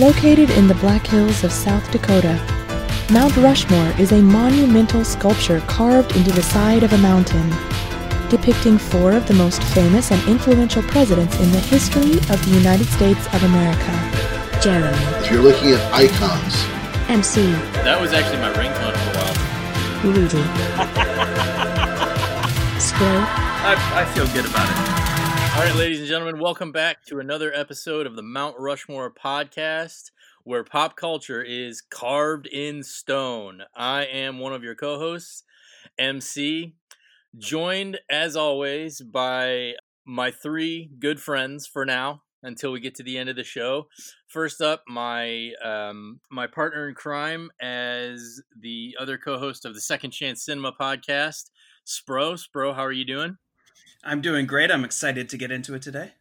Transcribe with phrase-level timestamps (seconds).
[0.00, 2.40] Located in the Black Hills of South Dakota,
[3.12, 7.50] Mount Rushmore is a monumental sculpture carved into the side of a mountain,
[8.30, 12.86] depicting four of the most famous and influential presidents in the history of the United
[12.86, 13.92] States of America.
[14.62, 14.96] Jeremy.
[15.22, 16.54] If you're looking at icons,
[17.10, 17.52] MC.
[17.84, 20.14] That was actually my ringtone for a while.
[20.14, 20.38] Rudy.
[22.80, 23.20] Spro.
[23.68, 25.09] I, I feel good about it.
[25.60, 30.10] All right, ladies and gentlemen, welcome back to another episode of the Mount Rushmore podcast,
[30.42, 33.64] where pop culture is carved in stone.
[33.76, 35.44] I am one of your co hosts,
[35.98, 36.76] MC,
[37.36, 39.74] joined as always by
[40.06, 43.88] my three good friends for now until we get to the end of the show.
[44.28, 50.12] First up, my um, my partner in crime as the other co-host of the Second
[50.12, 51.50] Chance Cinema podcast,
[51.86, 52.42] Spro.
[52.42, 53.36] Spro, how are you doing?
[54.04, 54.70] I'm doing great.
[54.70, 56.12] I'm excited to get into it today.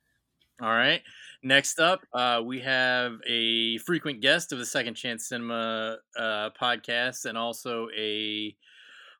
[0.62, 1.02] All right.
[1.42, 7.24] Next up, uh, we have a frequent guest of the Second Chance Cinema uh, podcast
[7.26, 8.55] and also a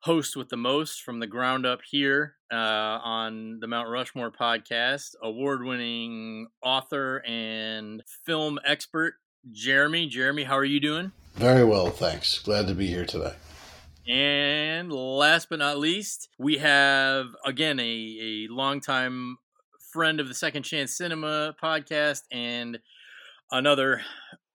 [0.02, 5.14] host with the most from the ground up here uh, on the Mount Rushmore podcast,
[5.22, 9.14] award winning author and film expert,
[9.50, 10.06] Jeremy.
[10.06, 11.12] Jeremy, how are you doing?
[11.34, 12.38] very well, thanks.
[12.38, 13.32] Glad to be here today.
[14.08, 19.36] And last but not least, we have again a, a longtime
[19.92, 22.78] friend of the Second Chance Cinema podcast and
[23.50, 24.02] another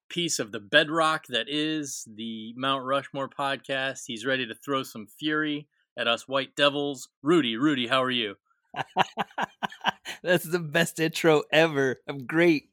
[0.10, 4.04] piece of the bedrock that is the Mount Rushmore podcast.
[4.08, 7.10] He's ready to throw some fury at us white devils.
[7.22, 8.36] Rudy, Rudy, how are you?
[10.24, 12.02] That's the best intro ever.
[12.08, 12.70] I'm great.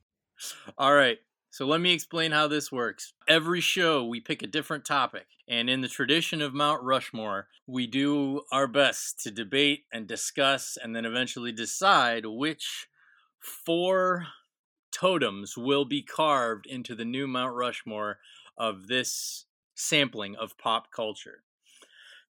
[0.79, 1.19] All right.
[1.53, 3.13] So let me explain how this works.
[3.29, 5.27] Every show, we pick a different topic.
[5.47, 10.79] And in the tradition of Mount Rushmore, we do our best to debate and discuss
[10.83, 12.87] and then eventually decide which
[13.39, 14.29] four
[14.93, 18.19] totems will be carved into the new Mount Rushmore
[18.57, 21.43] of this sampling of pop culture.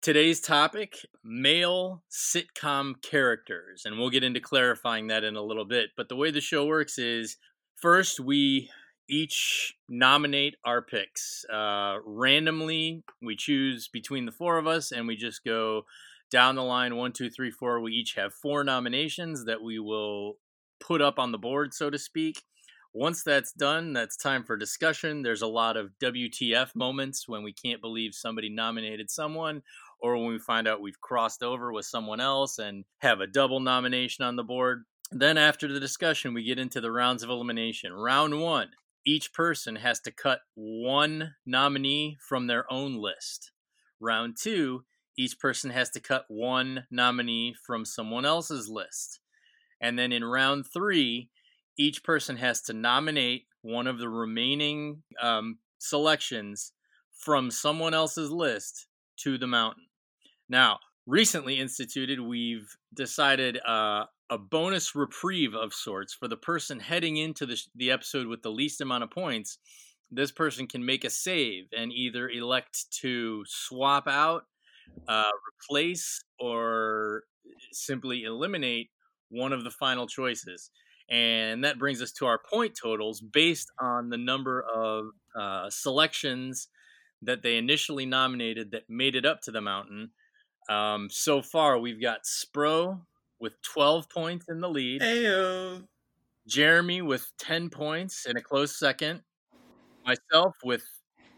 [0.00, 3.82] Today's topic male sitcom characters.
[3.84, 5.90] And we'll get into clarifying that in a little bit.
[5.96, 7.36] But the way the show works is
[7.76, 8.68] first, we
[9.08, 11.44] each nominate our picks.
[11.52, 15.82] Uh, randomly, we choose between the four of us and we just go
[16.30, 17.80] down the line one, two, three, four.
[17.80, 20.38] We each have four nominations that we will
[20.80, 22.42] put up on the board, so to speak.
[22.94, 25.22] Once that's done, that's time for discussion.
[25.22, 29.62] There's a lot of WTF moments when we can't believe somebody nominated someone,
[30.00, 33.60] or when we find out we've crossed over with someone else and have a double
[33.60, 34.84] nomination on the board.
[35.10, 37.92] Then, after the discussion, we get into the rounds of elimination.
[37.92, 38.70] Round one
[39.04, 43.52] each person has to cut one nominee from their own list.
[44.00, 44.84] Round two,
[45.16, 49.20] each person has to cut one nominee from someone else's list.
[49.80, 51.28] And then in round three,
[51.76, 56.72] each person has to nominate one of the remaining um, selections
[57.12, 58.86] from someone else's list
[59.18, 59.86] to the mountain.
[60.48, 67.18] Now, recently instituted, we've decided uh, a bonus reprieve of sorts for the person heading
[67.18, 69.58] into the, the episode with the least amount of points.
[70.10, 74.44] This person can make a save and either elect to swap out,
[75.06, 77.24] uh, replace, or
[77.72, 78.88] simply eliminate
[79.28, 80.70] one of the final choices.
[81.10, 86.68] And that brings us to our point totals based on the number of uh, selections
[87.20, 90.12] that they initially nominated that made it up to the mountain.
[90.70, 93.02] Um, so far, we've got Spro
[93.42, 95.02] with 12 points in the lead.
[95.02, 95.82] Heyo.
[96.46, 99.20] Jeremy with 10 points in a close second.
[100.06, 100.84] Myself with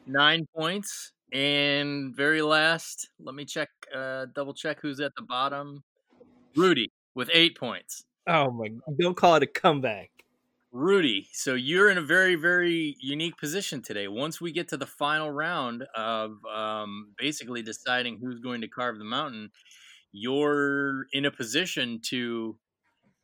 [0.06, 1.12] nine points.
[1.32, 5.82] And very last, let me check, uh, double check who's at the bottom.
[6.54, 8.04] Rudy with eight points.
[8.28, 8.68] Oh my!
[8.68, 8.98] God.
[9.00, 10.10] Don't call it a comeback.
[10.70, 14.08] Rudy, so you're in a very, very unique position today.
[14.08, 18.98] Once we get to the final round of um, basically deciding who's going to carve
[18.98, 19.50] the mountain,
[20.16, 22.56] you're in a position to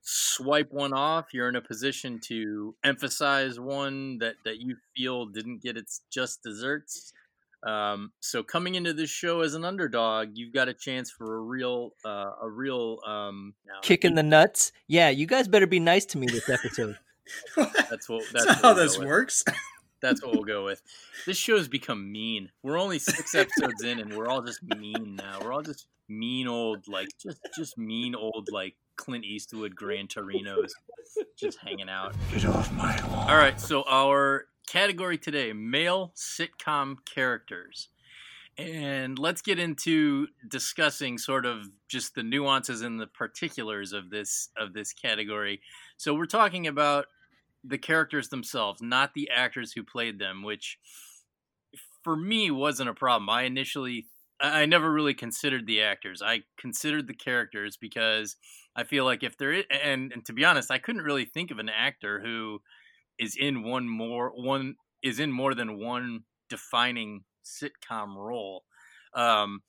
[0.03, 1.27] swipe one off.
[1.33, 6.43] You're in a position to emphasize one that that you feel didn't get its just
[6.43, 7.13] desserts.
[7.63, 11.41] Um, so coming into this show as an underdog, you've got a chance for a
[11.41, 14.73] real, uh, a real um, Kick in the nuts.
[14.89, 16.97] Yeah, you guys better be nice to me this episode.
[17.57, 18.25] That's what.
[18.33, 19.09] That's That's what how this go with.
[19.09, 19.45] works.
[20.01, 20.83] That's what we'll go with.
[21.27, 22.51] This show's become mean.
[22.63, 25.41] We're only six episodes in, and we're all just mean now.
[25.43, 30.71] We're all just mean old, like just just mean old, like Clint Eastwood Gran Torinos,
[31.37, 32.15] just hanging out.
[32.33, 33.31] Get off my lawn.
[33.31, 37.89] All right, so our category today: male sitcom characters.
[38.59, 44.51] And let's get into discussing sort of just the nuances and the particulars of this
[44.57, 45.63] of this category.
[45.97, 47.07] So we're talking about
[47.65, 50.79] the characters themselves, not the actors who played them, which
[52.03, 53.29] for me wasn't a problem.
[53.29, 54.07] I initially
[54.41, 56.23] I never really considered the actors.
[56.23, 58.37] I considered the characters because
[58.75, 61.51] I feel like if there is, and, and to be honest, I couldn't really think
[61.51, 62.63] of an actor who
[63.19, 68.65] is in one more one is in more than one defining sitcom role.
[69.15, 69.61] Um,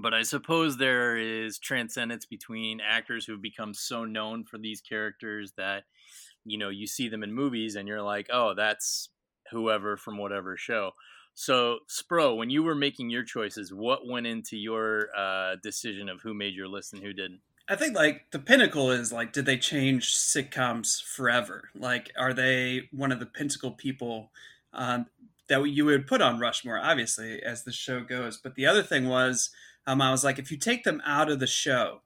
[0.00, 5.52] but I suppose there is transcendence between actors who've become so known for these characters
[5.56, 5.84] that
[6.44, 9.08] you know you see them in movies and you're like, oh, that's
[9.50, 10.92] whoever from whatever show.
[11.34, 16.20] So, Spro, when you were making your choices, what went into your uh, decision of
[16.22, 17.40] who made your list and who didn't?
[17.68, 21.70] I think like the pinnacle is like, did they change sitcoms forever?
[21.74, 24.30] Like, are they one of the pinnacle people
[24.72, 25.06] um,
[25.48, 28.36] that you would put on Rushmore, obviously, as the show goes?
[28.36, 29.50] But the other thing was,
[29.86, 32.02] um, I was like, if you take them out of the show,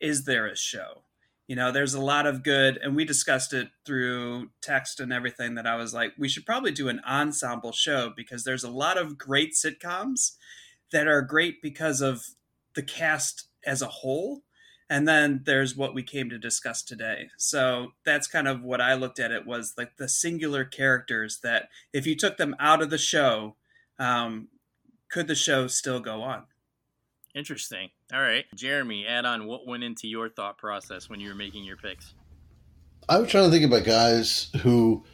[0.00, 1.02] is there a show?
[1.52, 5.56] You know, there's a lot of good, and we discussed it through text and everything.
[5.56, 8.96] That I was like, we should probably do an ensemble show because there's a lot
[8.96, 10.36] of great sitcoms
[10.92, 12.24] that are great because of
[12.74, 14.44] the cast as a whole
[14.88, 18.94] and then there's what we came to discuss today so that's kind of what i
[18.94, 22.90] looked at it was like the singular characters that if you took them out of
[22.90, 23.54] the show
[23.98, 24.48] um,
[25.10, 26.44] could the show still go on
[27.34, 31.34] interesting all right jeremy add on what went into your thought process when you were
[31.34, 32.14] making your picks
[33.08, 35.04] I was trying to think about guys who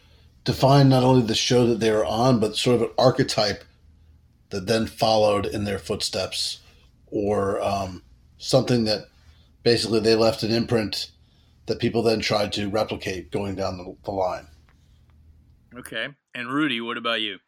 [0.44, 3.64] define not only the show that they were on, but sort of an archetype
[4.50, 6.60] that then followed in their footsteps,
[7.06, 8.02] or um,
[8.38, 9.08] something that
[9.62, 11.10] basically they left an imprint
[11.66, 14.46] that people then tried to replicate going down the, the line.
[15.76, 16.08] Okay.
[16.34, 17.38] And Rudy, what about you?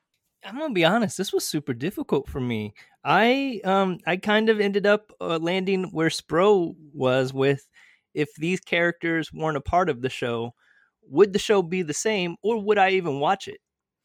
[0.44, 1.19] I'm gonna be honest.
[1.19, 2.75] This was super difficult for me.
[3.05, 7.69] I um I kind of ended up uh, landing where Spro was with.
[8.14, 10.52] If these characters weren't a part of the show,
[11.02, 13.61] would the show be the same, or would I even watch it?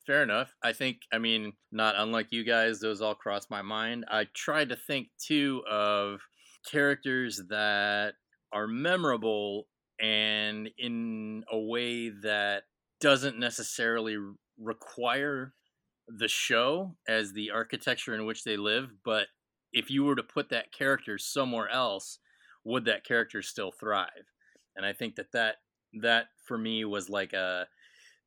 [0.05, 0.55] Fair enough.
[0.61, 4.05] I think, I mean, not unlike you guys, those all crossed my mind.
[4.07, 6.21] I tried to think too of
[6.69, 8.15] characters that
[8.51, 9.67] are memorable
[9.99, 12.65] and in a way that
[12.99, 14.17] doesn't necessarily
[14.57, 15.55] require
[16.07, 19.27] the show as the architecture in which they live, but
[19.73, 22.19] if you were to put that character somewhere else,
[22.63, 24.31] would that character still thrive?
[24.75, 25.57] And I think that that
[26.01, 27.67] that for me was like a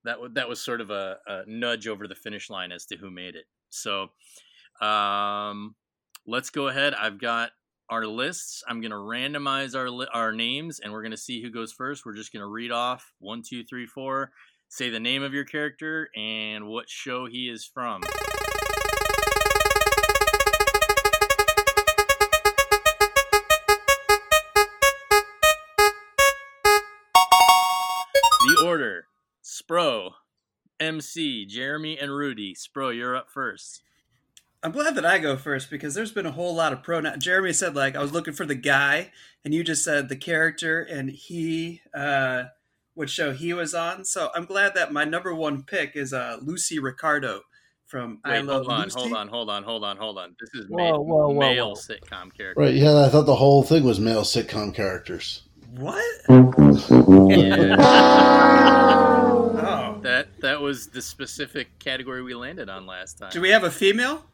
[0.05, 3.11] that that was sort of a, a nudge over the finish line as to who
[3.11, 3.47] made it.
[3.71, 4.09] So
[4.81, 5.75] um,
[6.27, 6.95] let's go ahead.
[6.95, 7.51] I've got
[7.91, 8.63] our lists.
[8.69, 12.05] I'm going to randomize our our names, and we're going to see who goes first.
[12.05, 14.31] We're just going to read off one, two, three, four.
[14.71, 18.03] Say the name of your character and what show he is from.
[28.43, 29.07] The order:
[29.43, 30.11] Spro,
[30.79, 32.55] MC, Jeremy, and Rudy.
[32.55, 33.83] Spro, you're up first.
[34.63, 37.21] I'm glad that I go first because there's been a whole lot of pronoun.
[37.21, 39.13] Jeremy said like I was looking for the guy,
[39.47, 42.45] and you just said the character, and he uh,
[42.99, 44.05] what show he was on.
[44.05, 47.43] So I'm glad that my number one pick is uh, Lucy Ricardo
[47.87, 48.99] from Wait, I Love hold on, Lucy.
[49.01, 50.35] hold on, hold on, hold on, hold on.
[50.41, 51.75] This is Whoa, ma- whoa, whoa, male whoa.
[51.75, 52.55] sitcom character.
[52.61, 52.75] Right?
[52.75, 55.43] Yeah, I thought the whole thing was male sitcom characters.
[55.77, 56.05] What?
[59.61, 63.31] Oh, that that was the specific category we landed on last time.
[63.31, 64.25] do we have a female?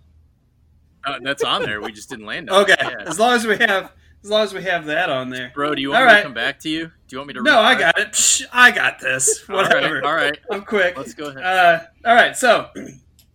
[1.05, 1.81] Uh, that's on there.
[1.81, 2.62] We just didn't land on.
[2.62, 2.79] Okay, it.
[2.81, 3.05] Yeah.
[3.09, 5.53] as long as we have as long as we have that on there.
[5.55, 6.19] Bro, do you want All me right.
[6.19, 6.91] to come back to you?
[7.14, 7.42] Do you want me to?
[7.44, 8.11] No, I got it.
[8.11, 9.44] Psh, I got this.
[9.49, 10.04] All right, Whatever.
[10.04, 10.37] all right.
[10.50, 10.97] I'm quick.
[10.97, 11.44] Let's go ahead.
[11.44, 12.71] Uh, all right, so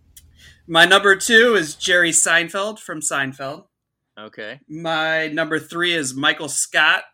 [0.66, 3.64] my number two is Jerry Seinfeld from Seinfeld.
[4.18, 4.60] Okay.
[4.68, 7.04] My number three is Michael Scott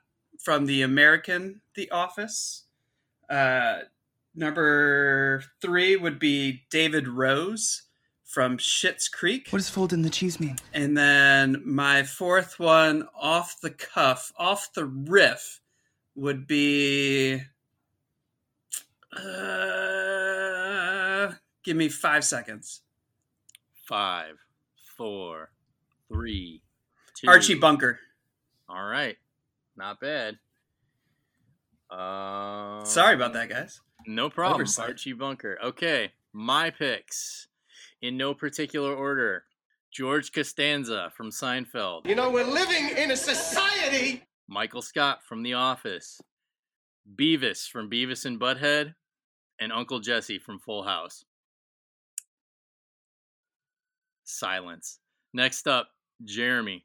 [0.43, 2.65] from the American The Office.
[3.31, 3.83] Uh,
[4.35, 7.83] number three would be David Rose
[8.25, 9.47] from Schitt's Creek.
[9.51, 10.57] What does folded in the cheese mean?
[10.75, 15.61] And then my fourth one, off the cuff, off the riff,
[16.17, 17.41] would be.
[19.13, 19.23] Uh,
[21.63, 22.83] give me five seconds.
[23.87, 24.35] Five,
[24.97, 25.51] four,
[26.09, 26.63] three,
[27.15, 27.29] two.
[27.29, 28.01] Archie Bunker.
[28.69, 29.17] All right.
[29.77, 30.39] Not bad.
[31.91, 33.81] Um, Sorry about that, guys.
[34.07, 34.63] No problem.
[34.63, 34.89] Oversight.
[34.89, 35.59] Archie Bunker.
[35.63, 36.11] Okay.
[36.33, 37.47] My picks
[38.03, 39.45] in no particular order.
[39.93, 42.07] George Costanza from Seinfeld.
[42.07, 44.25] You know, we're living in a society.
[44.49, 46.21] Michael Scott from The Office.
[47.15, 48.95] Beavis from Beavis and Butthead.
[49.59, 51.25] And Uncle Jesse from Full House.
[54.25, 54.99] Silence.
[55.33, 55.89] Next up,
[56.25, 56.85] Jeremy.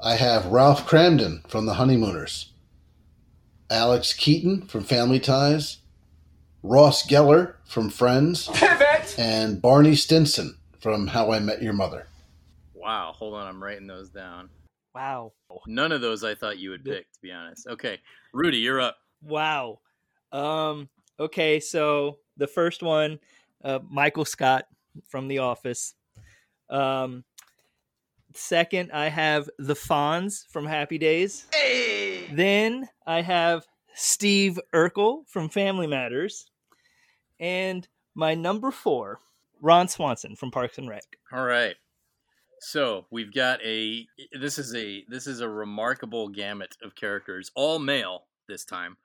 [0.00, 2.52] I have Ralph Kramden from The Honeymooners,
[3.70, 5.78] Alex Keaton from Family Ties,
[6.62, 9.14] Ross Geller from Friends, Pivot!
[9.18, 12.06] and Barney Stinson from How I Met Your Mother.
[12.74, 14.50] Wow, hold on, I'm writing those down.
[14.96, 15.32] Wow.
[15.66, 17.66] None of those I thought you would pick, to be honest.
[17.66, 18.00] Okay,
[18.32, 18.96] Rudy, you're up.
[19.22, 19.80] Wow.
[20.32, 20.88] Um.
[21.20, 21.60] Okay.
[21.60, 23.18] So the first one,
[23.62, 24.64] uh, Michael Scott
[25.08, 25.94] from The Office.
[26.70, 27.24] Um.
[28.34, 31.46] Second, I have the Fonz from Happy Days.
[32.32, 36.50] Then I have Steve Urkel from Family Matters,
[37.38, 39.20] and my number four,
[39.60, 41.04] Ron Swanson from Parks and Rec.
[41.32, 41.76] All right.
[42.60, 44.06] So we've got a
[44.38, 48.96] this is a this is a remarkable gamut of characters, all male this time,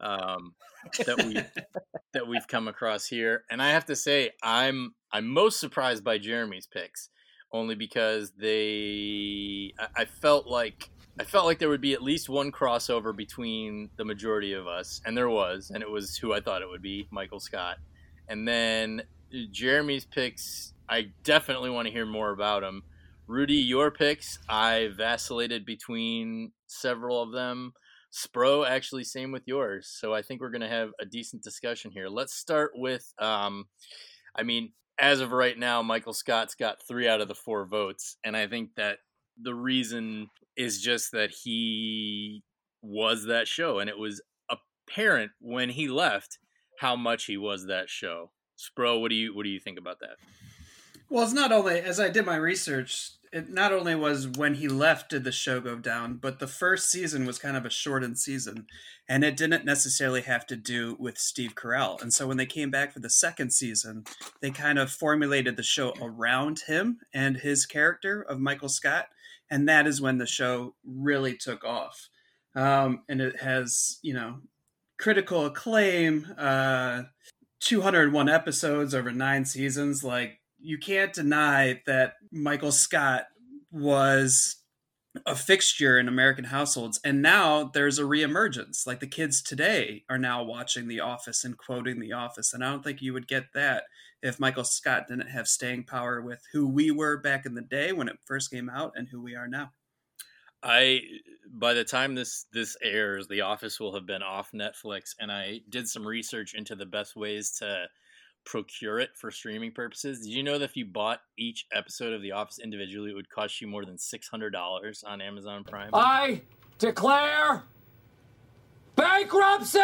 [0.00, 0.54] um,
[0.98, 1.34] that we
[2.14, 3.44] that we've come across here.
[3.50, 7.10] And I have to say, I'm I'm most surprised by Jeremy's picks,
[7.52, 12.28] only because they I, I felt like I felt like there would be at least
[12.28, 16.40] one crossover between the majority of us, and there was, and it was who I
[16.40, 17.78] thought it would be, Michael Scott.
[18.28, 19.02] And then
[19.50, 22.82] Jeremy's picks, I definitely want to hear more about them.
[23.28, 27.72] Rudy, your picks, I vacillated between several of them.
[28.12, 29.88] Spro, actually, same with yours.
[30.00, 32.08] So I think we're going to have a decent discussion here.
[32.08, 33.64] Let's start with, um,
[34.36, 38.16] I mean, as of right now, Michael Scott's got three out of the four votes.
[38.24, 38.98] And I think that
[39.40, 42.44] the reason is just that he
[42.80, 43.80] was that show.
[43.80, 46.38] And it was apparent when he left
[46.78, 48.30] how much he was that show.
[48.56, 50.16] Spro, what do you what do you think about that?
[51.08, 53.12] Well, it's not only as I did my research.
[53.32, 56.90] It not only was when he left did the show go down, but the first
[56.90, 58.66] season was kind of a shortened season,
[59.08, 62.00] and it didn't necessarily have to do with Steve Carell.
[62.00, 64.04] And so when they came back for the second season,
[64.40, 69.08] they kind of formulated the show around him and his character of Michael Scott,
[69.50, 72.08] and that is when the show really took off.
[72.54, 74.38] Um, and it has, you know,
[74.98, 76.26] critical acclaim.
[76.38, 77.02] Uh,
[77.60, 80.04] 201 episodes over nine seasons.
[80.04, 83.26] Like, you can't deny that Michael Scott
[83.70, 84.56] was
[85.24, 86.98] a fixture in American households.
[87.04, 88.84] And now there's a reemergence.
[88.84, 92.52] Like, the kids today are now watching The Office and quoting The Office.
[92.52, 93.84] And I don't think you would get that
[94.22, 97.92] if Michael Scott didn't have staying power with who we were back in the day
[97.92, 99.70] when it first came out and who we are now.
[100.64, 101.02] I
[101.48, 105.60] by the time this this airs, The Office will have been off Netflix, and I
[105.68, 107.86] did some research into the best ways to
[108.46, 110.20] procure it for streaming purposes.
[110.20, 113.28] Did you know that if you bought each episode of The Office individually, it would
[113.28, 115.90] cost you more than six hundred dollars on Amazon Prime?
[115.92, 116.40] I
[116.78, 117.64] declare
[118.94, 119.78] bankruptcy!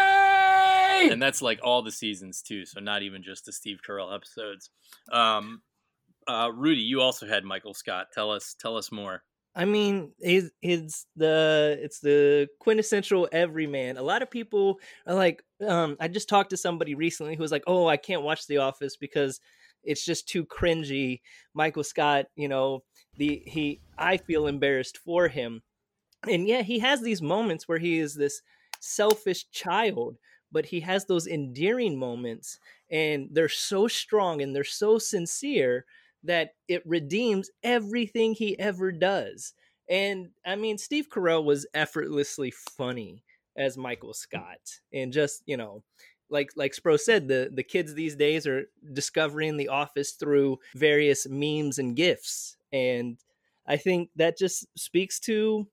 [1.10, 4.70] and that's like all the seasons too, so not even just the Steve Carell episodes.
[5.10, 5.62] Um,
[6.28, 8.08] uh, Rudy, you also had Michael Scott.
[8.12, 9.24] Tell us, tell us more.
[9.54, 13.98] I mean, it's, it's the it's the quintessential everyman.
[13.98, 17.52] A lot of people are like, um, I just talked to somebody recently who was
[17.52, 19.40] like, "Oh, I can't watch The Office because
[19.84, 21.20] it's just too cringy."
[21.52, 22.82] Michael Scott, you know,
[23.18, 25.62] the he, I feel embarrassed for him,
[26.26, 28.40] and yeah, he has these moments where he is this
[28.80, 30.16] selfish child,
[30.50, 32.58] but he has those endearing moments,
[32.90, 35.84] and they're so strong and they're so sincere
[36.24, 39.54] that it redeems everything he ever does.
[39.88, 43.24] And I mean, Steve Carell was effortlessly funny
[43.56, 44.16] as Michael mm.
[44.16, 45.82] Scott, and just you know,
[46.30, 51.26] like like Spro said, the the kids these days are discovering The Office through various
[51.28, 53.18] memes and gifs, and
[53.66, 55.68] I think that just speaks to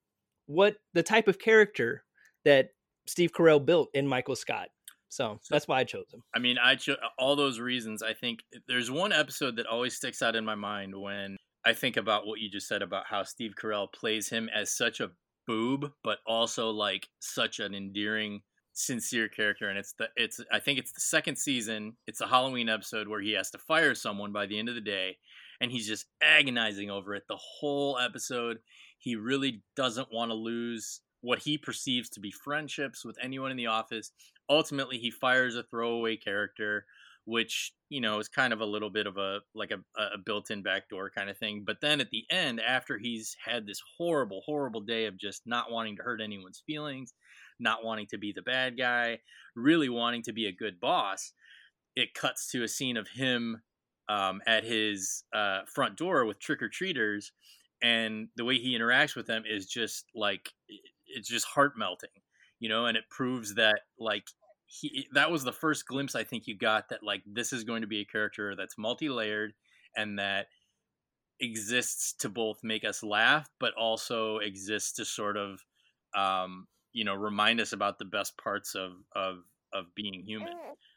[0.48, 2.04] what the type of character
[2.44, 2.70] that
[3.06, 4.70] Steve Carell built in Michael Scott.
[5.10, 6.24] So that's why I chose him.
[6.36, 8.04] I mean, I cho- all those reasons.
[8.04, 11.36] I think there's one episode that always sticks out in my mind when
[11.66, 15.00] I think about what you just said about how Steve Carell plays him as such
[15.00, 15.12] a
[15.48, 18.42] boob, but also like such an endearing,
[18.74, 19.68] sincere character.
[19.68, 21.98] And it's the it's I think it's the second season.
[22.08, 24.82] It's a Halloween episode where he has to fire someone by the end of the
[24.82, 25.18] day,
[25.60, 28.60] and he's just agonizing over it the whole episode.
[29.00, 33.58] He really doesn't want to lose what he perceives to be friendships with anyone in
[33.58, 34.12] the office.
[34.50, 36.86] Ultimately, he fires a throwaway character,
[37.26, 40.64] which you know is kind of a little bit of a like a, a built-in
[40.64, 41.64] backdoor kind of thing.
[41.66, 45.72] But then at the end, after he's had this horrible, horrible day of just not
[45.72, 47.14] wanting to hurt anyone's feelings,
[47.60, 49.20] not wanting to be the bad guy,
[49.56, 51.34] really wanting to be a good boss,
[51.96, 53.62] it cuts to a scene of him
[54.08, 57.32] um, at his uh, front door with trick or treaters,
[57.84, 60.50] and the way he interacts with them is just like
[61.08, 62.10] it's just heart melting,
[62.60, 64.26] you know, and it proves that like
[64.66, 67.82] he that was the first glimpse I think you got that like this is going
[67.82, 69.54] to be a character that's multi-layered
[69.98, 70.48] and that
[71.40, 75.64] exists to both make us laugh but also exists to sort of
[76.16, 79.40] um you know remind us about the best parts of of
[79.74, 80.54] of being human.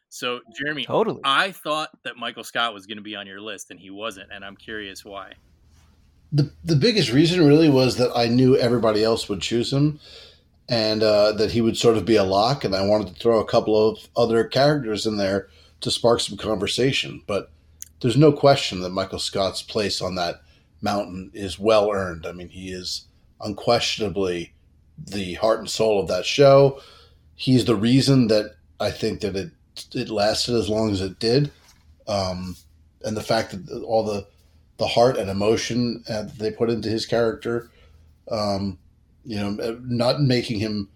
[0.09, 1.21] So, Jeremy, Totally.
[1.23, 4.31] I thought that Michael Scott was going to be on your list, and he wasn't,
[4.31, 5.33] and I'm curious why.
[6.31, 9.99] The the biggest reason really was that I knew everybody else would choose him,
[10.69, 13.39] and uh, that he would sort of be a lock, and I wanted to throw
[13.39, 15.49] a couple of other characters in there
[15.81, 17.21] to spark some conversation.
[17.27, 17.51] But
[18.01, 20.41] there's no question that Michael Scott's place on that
[20.81, 22.25] mountain is well earned.
[22.25, 23.05] I mean, he is
[23.41, 24.53] unquestionably
[24.97, 26.81] the heart and soul of that show.
[27.35, 29.51] He's the reason that I think that it
[29.93, 31.51] it lasted as long as it did,
[32.07, 32.55] um,
[33.03, 34.27] and the fact that all the
[34.77, 37.69] the heart and emotion uh, they put into his character,
[38.29, 38.77] um,
[39.25, 40.89] you know, not making him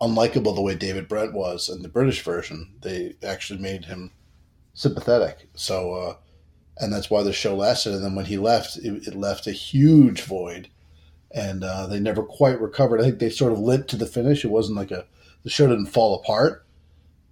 [0.00, 2.74] unlikable the way David Brent was in the British version.
[2.82, 4.12] They actually made him
[4.74, 5.48] sympathetic.
[5.54, 6.16] So, uh,
[6.78, 7.94] and that's why the show lasted.
[7.94, 10.68] And then when he left, it, it left a huge void,
[11.30, 13.00] and uh, they never quite recovered.
[13.00, 14.44] I think they sort of lit to the finish.
[14.44, 15.06] It wasn't like a
[15.42, 16.64] the show didn't fall apart,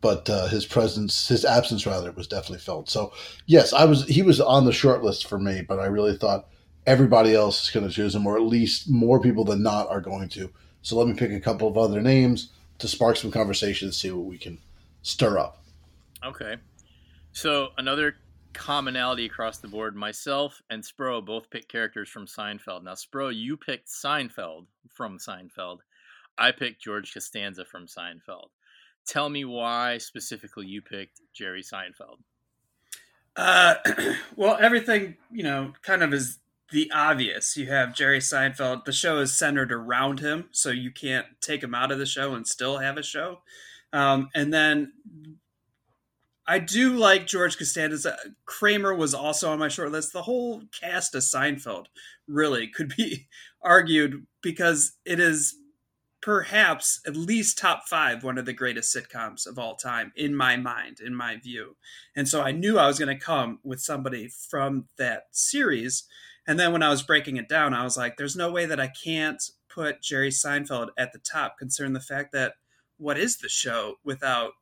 [0.03, 2.91] but uh, his presence, his absence rather, was definitely felt.
[2.91, 3.13] So,
[3.47, 6.49] yes, I was he was on the short list for me, but I really thought
[6.87, 10.01] everybody else is going to choose him, or at least more people than not are
[10.01, 10.51] going to.
[10.83, 14.11] So let me pick a couple of other names to spark some conversation and see
[14.11, 14.59] what we can
[15.03, 15.63] stir up.
[16.25, 16.57] Okay.
[17.33, 18.17] So another
[18.53, 22.85] commonality across the board, myself and Spro both picked characters from Seinfeld.
[22.85, 25.79] Now, Spro, you picked Seinfeld from Seinfeld.
[26.37, 28.49] I picked George Costanza from Seinfeld.
[29.07, 32.19] Tell me why specifically you picked Jerry Seinfeld.
[33.35, 33.75] Uh,
[34.37, 36.39] well, everything you know kind of is
[36.73, 37.57] the obvious.
[37.57, 38.85] You have Jerry Seinfeld.
[38.85, 42.35] The show is centered around him, so you can't take him out of the show
[42.35, 43.43] and still have a show.
[43.93, 44.93] Um, and then
[46.47, 48.17] I do like George Costanza.
[48.47, 50.13] Kramer was also on my short list.
[50.13, 51.87] The whole cast of Seinfeld
[52.27, 53.29] really could be
[53.63, 55.55] argued because it is
[56.21, 60.57] perhaps at least top five, one of the greatest sitcoms of all time, in my
[60.57, 61.77] mind, in my view.
[62.15, 66.05] And so I knew I was going to come with somebody from that series.
[66.47, 68.81] And then when I was breaking it down, I was like, there's no way that
[68.81, 72.55] I can't put Jerry Seinfeld at the top, considering the fact that
[72.99, 74.53] what is the show without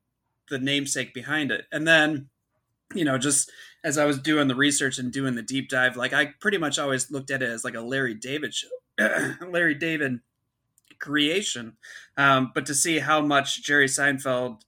[0.51, 1.65] the namesake behind it?
[1.73, 2.29] And then,
[2.95, 3.51] you know, just
[3.83, 6.79] as I was doing the research and doing the deep dive, like I pretty much
[6.79, 8.69] always looked at it as like a Larry David show.
[9.49, 10.21] Larry David
[10.99, 11.77] creation.
[12.17, 14.61] Um, but to see how much Jerry Seinfeld,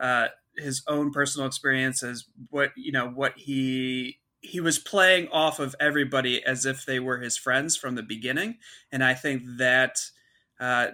[0.00, 5.76] uh, his own personal experiences, what you know, what he he was playing off of
[5.78, 8.56] everybody as if they were his friends from the beginning,
[8.90, 10.10] and I think that
[10.58, 10.88] uh,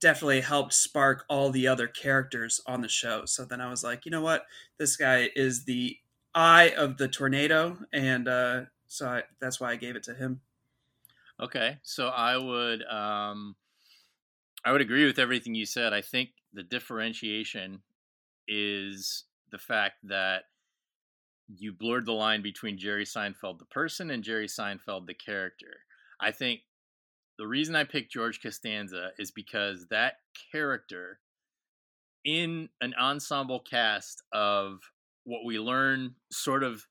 [0.00, 3.24] definitely helped spark all the other characters on the show.
[3.24, 4.46] So then I was like, you know what,
[4.78, 5.96] this guy is the
[6.34, 10.40] eye of the tornado, and uh, so I, that's why I gave it to him.
[11.40, 13.54] Okay, so I would um,
[14.64, 15.92] I would agree with everything you said.
[15.92, 17.80] I think the differentiation
[18.48, 20.44] is the fact that
[21.48, 25.80] you blurred the line between Jerry Seinfeld the person and Jerry Seinfeld the character.
[26.20, 26.60] I think
[27.38, 30.14] the reason I picked George Costanza is because that
[30.52, 31.20] character
[32.24, 34.80] in an ensemble cast of
[35.24, 36.86] what we learn sort of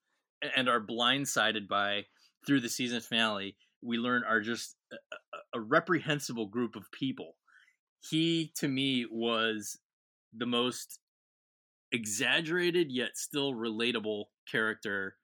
[0.55, 2.05] and are blindsided by
[2.45, 7.35] through the season finale, we learn are just a, a reprehensible group of people.
[7.99, 9.77] He to me was
[10.35, 10.99] the most
[11.91, 15.15] exaggerated yet still relatable character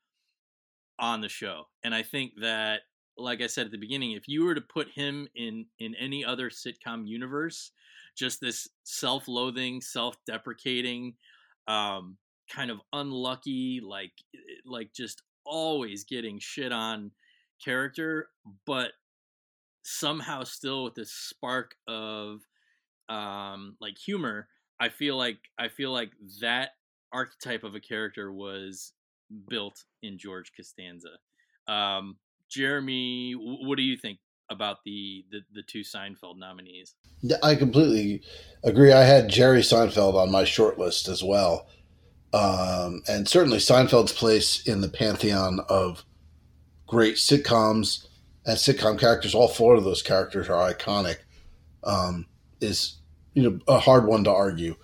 [1.00, 1.64] on the show.
[1.84, 2.82] And I think that
[3.18, 6.26] like I said at the beginning, if you were to put him in in any
[6.26, 7.72] other sitcom universe,
[8.16, 11.14] just this self-loathing, self-deprecating,
[11.68, 12.18] um,
[12.50, 14.14] kind of unlucky, like
[14.66, 17.12] like just always getting shit on
[17.64, 18.30] character,
[18.66, 18.92] but
[19.84, 22.40] somehow still with this spark of
[23.10, 24.48] um, like humor.
[24.80, 26.72] I feel like I feel like that
[27.12, 28.94] archetype of a character was
[29.48, 31.10] built in George Costanza.
[31.68, 32.18] Um,
[32.50, 36.96] Jeremy, what do you think about the, the the two Seinfeld nominees?
[37.42, 38.22] I completely
[38.64, 38.92] agree.
[38.92, 41.68] I had Jerry Seinfeld on my short list as well,
[42.34, 46.04] um, and certainly Seinfeld's place in the pantheon of
[46.88, 48.08] great sitcoms
[48.46, 49.34] and sitcom characters.
[49.34, 51.18] All four of those characters are iconic.
[51.84, 52.28] Um,
[52.62, 52.98] is
[53.34, 54.76] you know a hard one to argue,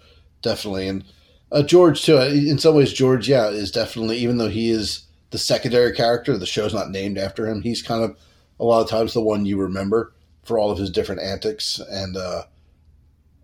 [0.41, 0.87] definitely.
[0.87, 1.03] And
[1.51, 2.17] uh, George too.
[2.17, 6.45] In some ways, George, yeah, is definitely even though he is the secondary character, the
[6.45, 7.61] show's not named after him.
[7.61, 8.17] He's kind of
[8.59, 12.17] a lot of times the one you remember for all of his different antics and
[12.17, 12.43] uh,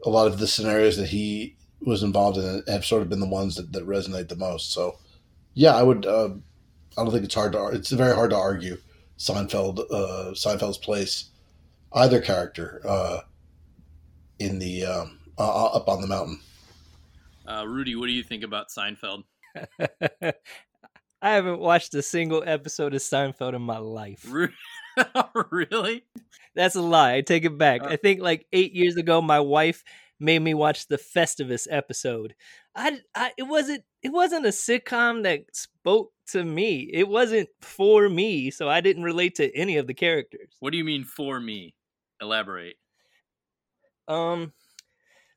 [0.06, 3.28] a lot of the scenarios that he was involved in have sort of been the
[3.28, 4.72] ones that, that resonate the most.
[4.72, 4.98] So,
[5.54, 6.06] yeah, I would.
[6.06, 6.30] Uh,
[6.98, 7.68] I don't think it's hard to.
[7.68, 8.78] It's very hard to argue
[9.18, 9.80] Seinfeld.
[9.92, 11.26] Uh, Seinfeld's place,
[11.94, 13.20] either character, uh,
[14.40, 16.40] in the um, uh, up on the mountain.
[17.48, 19.24] Uh, Rudy, what do you think about Seinfeld?
[21.22, 24.28] I haven't watched a single episode of Seinfeld in my life.
[25.52, 26.06] Really?
[26.56, 27.16] That's a lie.
[27.16, 27.84] I take it back.
[27.84, 29.84] Uh, I think like eight years ago, my wife
[30.22, 32.34] made me watch the Festivus episode.
[32.76, 36.90] I, I it wasn't it wasn't a sitcom that spoke to me.
[36.94, 40.56] It wasn't for me, so I didn't relate to any of the characters.
[40.60, 41.76] What do you mean for me?
[42.22, 42.78] Elaborate.
[44.08, 44.54] Um,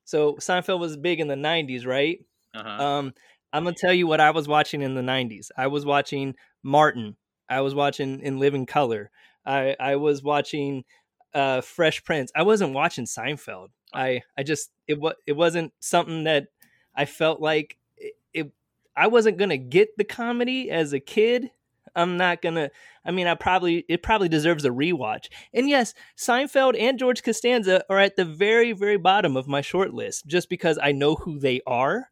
[0.05, 2.19] so Seinfeld was big in the '90s, right?
[2.55, 2.85] Uh-huh.
[2.85, 3.15] Um,
[3.53, 5.51] I'm gonna tell you what I was watching in the '90s.
[5.57, 7.17] I was watching Martin.
[7.49, 9.11] I was watching In Living Color.
[9.45, 10.85] I I was watching
[11.35, 12.31] uh Fresh Prince.
[12.35, 13.69] I wasn't watching Seinfeld.
[13.93, 16.49] I I just it was it wasn't something that
[16.95, 18.53] I felt like it, it
[18.97, 21.51] I wasn't gonna get the comedy as a kid.
[21.99, 22.71] I'm not gonna.
[23.05, 25.27] I mean, I probably it probably deserves a rewatch.
[25.53, 29.93] And yes, Seinfeld and George Costanza are at the very very bottom of my short
[29.93, 32.11] list, just because I know who they are,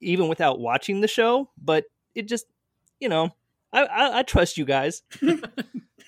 [0.00, 1.50] even without watching the show.
[1.56, 2.46] But it just,
[3.00, 3.30] you know,
[3.72, 5.02] I I, I trust you guys.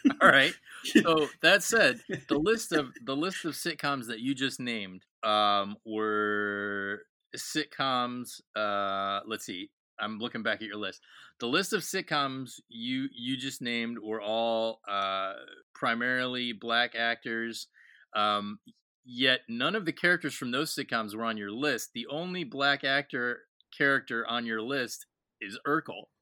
[0.21, 0.53] All right.
[0.85, 5.77] So that said, the list of the list of sitcoms that you just named um,
[5.85, 7.03] were
[7.37, 8.41] sitcoms.
[8.55, 9.71] Uh, let's see.
[10.01, 11.01] I'm looking back at your list.
[11.41, 15.35] The list of sitcoms you you just named were all uh,
[15.75, 17.69] primarily black actors.
[18.15, 18.59] Um,
[19.05, 21.91] yet none of the characters from those sitcoms were on your list.
[21.95, 23.41] The only black actor
[23.77, 25.07] character on your list
[25.41, 26.05] is Urkel.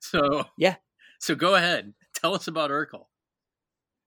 [0.00, 0.76] So Yeah.
[1.18, 1.94] So go ahead.
[2.14, 3.06] Tell us about Urkel.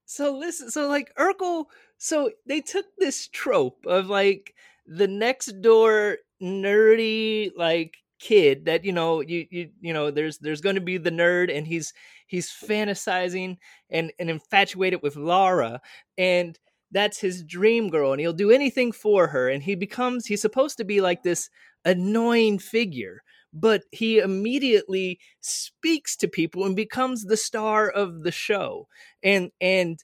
[0.06, 1.66] So listen, so like Urkel,
[1.98, 4.54] so they took this trope of like
[4.86, 10.62] the next door nerdy like kid that you know you you you know there's there's
[10.62, 11.92] going to be the nerd and he's
[12.26, 13.58] he's fantasizing
[13.90, 15.78] and and infatuated with Laura
[16.16, 16.58] and
[16.90, 20.78] that's his dream girl and he'll do anything for her and he becomes he's supposed
[20.78, 21.50] to be like this
[21.84, 23.20] annoying figure
[23.52, 28.88] but he immediately speaks to people and becomes the star of the show
[29.22, 30.02] and and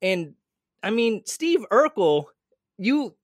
[0.00, 0.34] and
[0.84, 2.26] i mean steve urkel
[2.76, 3.16] you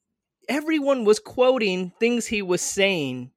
[0.49, 3.31] everyone was quoting things he was saying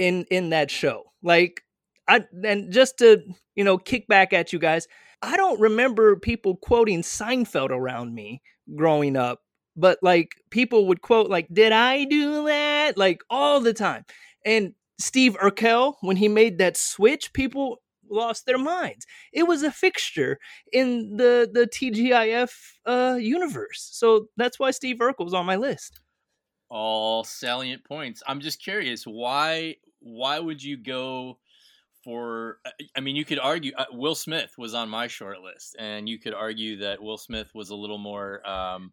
[0.00, 1.62] in in that show like
[2.08, 3.22] i and just to
[3.54, 4.88] you know kick back at you guys
[5.22, 8.42] i don't remember people quoting seinfeld around me
[8.74, 9.40] growing up
[9.76, 14.04] but like people would quote like did i do that like all the time
[14.44, 17.78] and Steve Urkel, when he made that switch, people
[18.10, 19.06] lost their minds.
[19.32, 20.38] It was a fixture
[20.72, 22.50] in the the TGIF
[22.86, 26.00] uh, universe, so that's why Steve Urkel's on my list.
[26.68, 28.22] All salient points.
[28.26, 31.38] I'm just curious why why would you go
[32.02, 32.58] for
[32.96, 36.18] I mean you could argue uh, Will Smith was on my short list and you
[36.18, 38.92] could argue that Will Smith was a little more um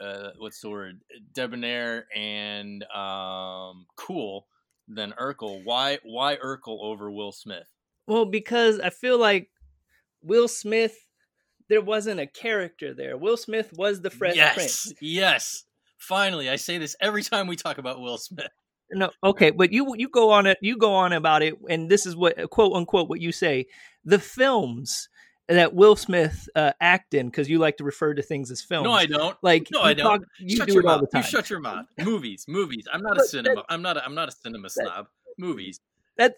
[0.00, 1.00] uh, what's the word
[1.34, 4.46] debonair and um cool
[4.88, 5.62] than Urkel.
[5.64, 7.68] Why why Urkel over Will Smith?
[8.06, 9.50] Well, because I feel like
[10.22, 10.96] Will Smith,
[11.68, 13.16] there wasn't a character there.
[13.16, 14.92] Will Smith was the Fresh yes, Prince.
[15.00, 15.64] yes.
[15.98, 18.48] Finally, I say this every time we talk about Will Smith.
[18.90, 20.58] No, okay, but you you go on it.
[20.62, 23.66] You go on about it, and this is what quote unquote what you say.
[24.04, 25.08] The films
[25.48, 28.84] that Will Smith uh, act in, because you like to refer to things as films.
[28.84, 29.36] No, I don't.
[29.42, 30.20] Like no, you I don't.
[30.20, 31.10] talk- you shut do your it all mouth.
[31.10, 31.22] the time.
[31.22, 31.86] You shut your mouth.
[31.98, 32.86] movies, movies.
[32.92, 33.56] I'm not a cinema.
[33.56, 33.96] that- I'm not.
[33.96, 35.08] A, I'm not a cinema snob.
[35.38, 35.80] Movies.
[36.16, 36.36] That,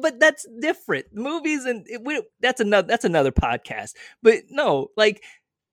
[0.00, 1.06] but that's different.
[1.12, 3.94] Movies and it, we, that's another that's another podcast.
[4.22, 5.22] But no, like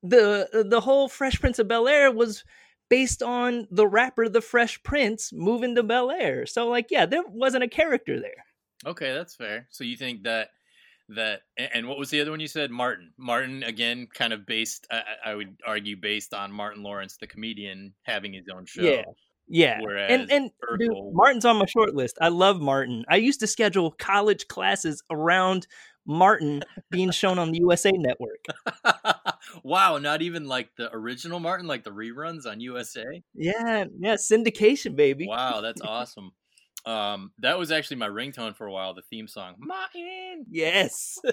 [0.04, 2.44] the the whole Fresh Prince of Bel Air was
[2.90, 6.46] based on the rapper The Fresh Prince moving to Bel Air.
[6.46, 8.46] So like, yeah, there wasn't a character there.
[8.86, 9.68] Okay, that's fair.
[9.70, 10.50] So you think that
[11.10, 12.72] that and what was the other one you said?
[12.72, 13.14] Martin.
[13.18, 14.88] Martin again, kind of based.
[14.92, 18.84] I, I would argue based on Martin Lawrence, the comedian, having his own show.
[18.84, 19.04] Yeah.
[19.52, 22.20] Yeah, Whereas and and dude, Martin's on my short list.
[22.22, 23.04] I love Martin.
[23.10, 25.66] I used to schedule college classes around
[26.10, 28.44] Martin being shown on the USA Network.
[29.64, 33.22] wow, not even like the original Martin, like the reruns on USA.
[33.36, 35.28] Yeah, yeah, syndication, baby.
[35.28, 36.32] Wow, that's awesome.
[36.84, 38.96] Um, that was actually my ringtone for a while.
[38.96, 40.46] The theme song, Martin.
[40.50, 41.20] Yes.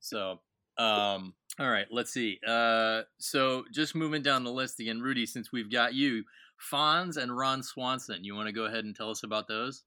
[0.00, 0.40] So,
[0.76, 2.38] um, all right, let's see.
[2.46, 6.24] Uh, so just moving down the list again, Rudy, since we've got you,
[6.70, 8.22] Fonz and Ron Swanson.
[8.22, 9.82] You want to go ahead and tell us about those?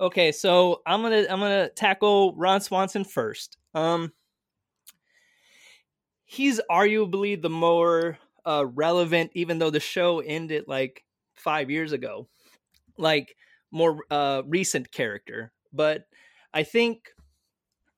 [0.00, 3.58] Okay, so I'm gonna I'm gonna tackle Ron Swanson first.
[3.74, 4.14] Um,
[6.24, 12.28] he's arguably the more uh, relevant, even though the show ended like five years ago,
[12.96, 13.36] like
[13.70, 15.52] more uh, recent character.
[15.70, 16.06] But
[16.54, 17.10] I think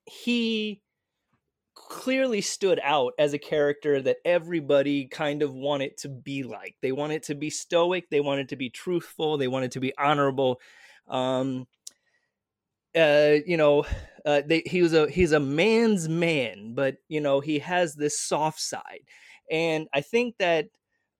[0.04, 0.82] he
[1.74, 6.74] clearly stood out as a character that everybody kind of wanted to be like.
[6.82, 10.60] They wanted to be stoic, they wanted to be truthful, they wanted to be honorable.
[11.06, 11.68] Um,
[12.96, 13.84] uh, you know,
[14.24, 18.18] uh, they, he was a he's a man's man, but you know he has this
[18.20, 19.00] soft side,
[19.50, 20.68] and I think that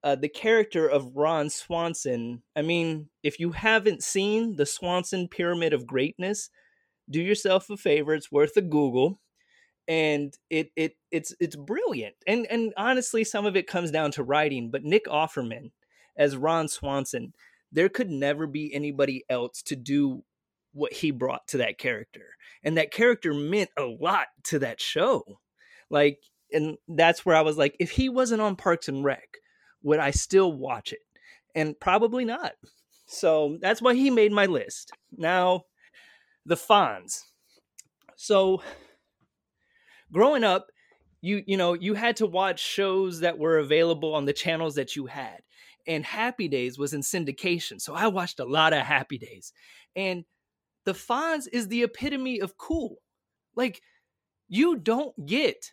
[0.03, 2.43] uh, the character of Ron Swanson.
[2.55, 6.49] I mean, if you haven't seen the Swanson Pyramid of Greatness,
[7.09, 8.13] do yourself a favor.
[8.13, 9.19] It's worth a Google,
[9.87, 12.15] and it it it's it's brilliant.
[12.27, 14.71] And and honestly, some of it comes down to writing.
[14.71, 15.71] But Nick Offerman
[16.15, 17.33] as Ron Swanson,
[17.71, 20.23] there could never be anybody else to do
[20.73, 22.35] what he brought to that character.
[22.63, 25.23] And that character meant a lot to that show.
[25.89, 26.19] Like,
[26.51, 29.27] and that's where I was like, if he wasn't on Parks and Rec,
[29.83, 30.99] would I still watch it?
[31.55, 32.53] And probably not.
[33.05, 34.91] So that's why he made my list.
[35.15, 35.65] Now,
[36.45, 37.21] the Fonz.
[38.15, 38.61] So
[40.11, 40.67] growing up,
[41.21, 44.95] you you know, you had to watch shows that were available on the channels that
[44.95, 45.39] you had.
[45.85, 47.79] And Happy Days was in syndication.
[47.79, 49.53] So I watched a lot of Happy Days.
[49.95, 50.25] And
[50.85, 52.97] the Fonz is the epitome of cool.
[53.55, 53.81] Like,
[54.47, 55.71] you don't get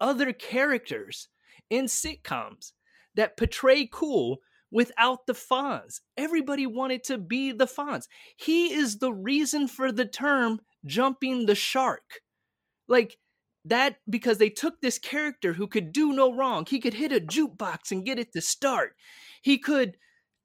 [0.00, 1.28] other characters
[1.70, 2.72] in sitcoms
[3.14, 4.38] that portray cool
[4.70, 6.00] without the Fonz.
[6.16, 8.06] Everybody wanted to be the Fonz.
[8.36, 12.20] He is the reason for the term jumping the shark.
[12.86, 13.18] Like,
[13.64, 16.64] that because they took this character who could do no wrong.
[16.66, 18.94] He could hit a jukebox and get it to start.
[19.42, 19.96] He could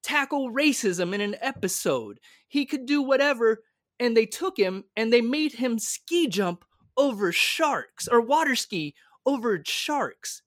[0.03, 2.19] tackle racism in an episode.
[2.47, 3.63] He could do whatever
[4.03, 6.65] and they took him and they made him ski jump
[6.97, 8.93] over sharks or water ski
[9.25, 10.41] over sharks.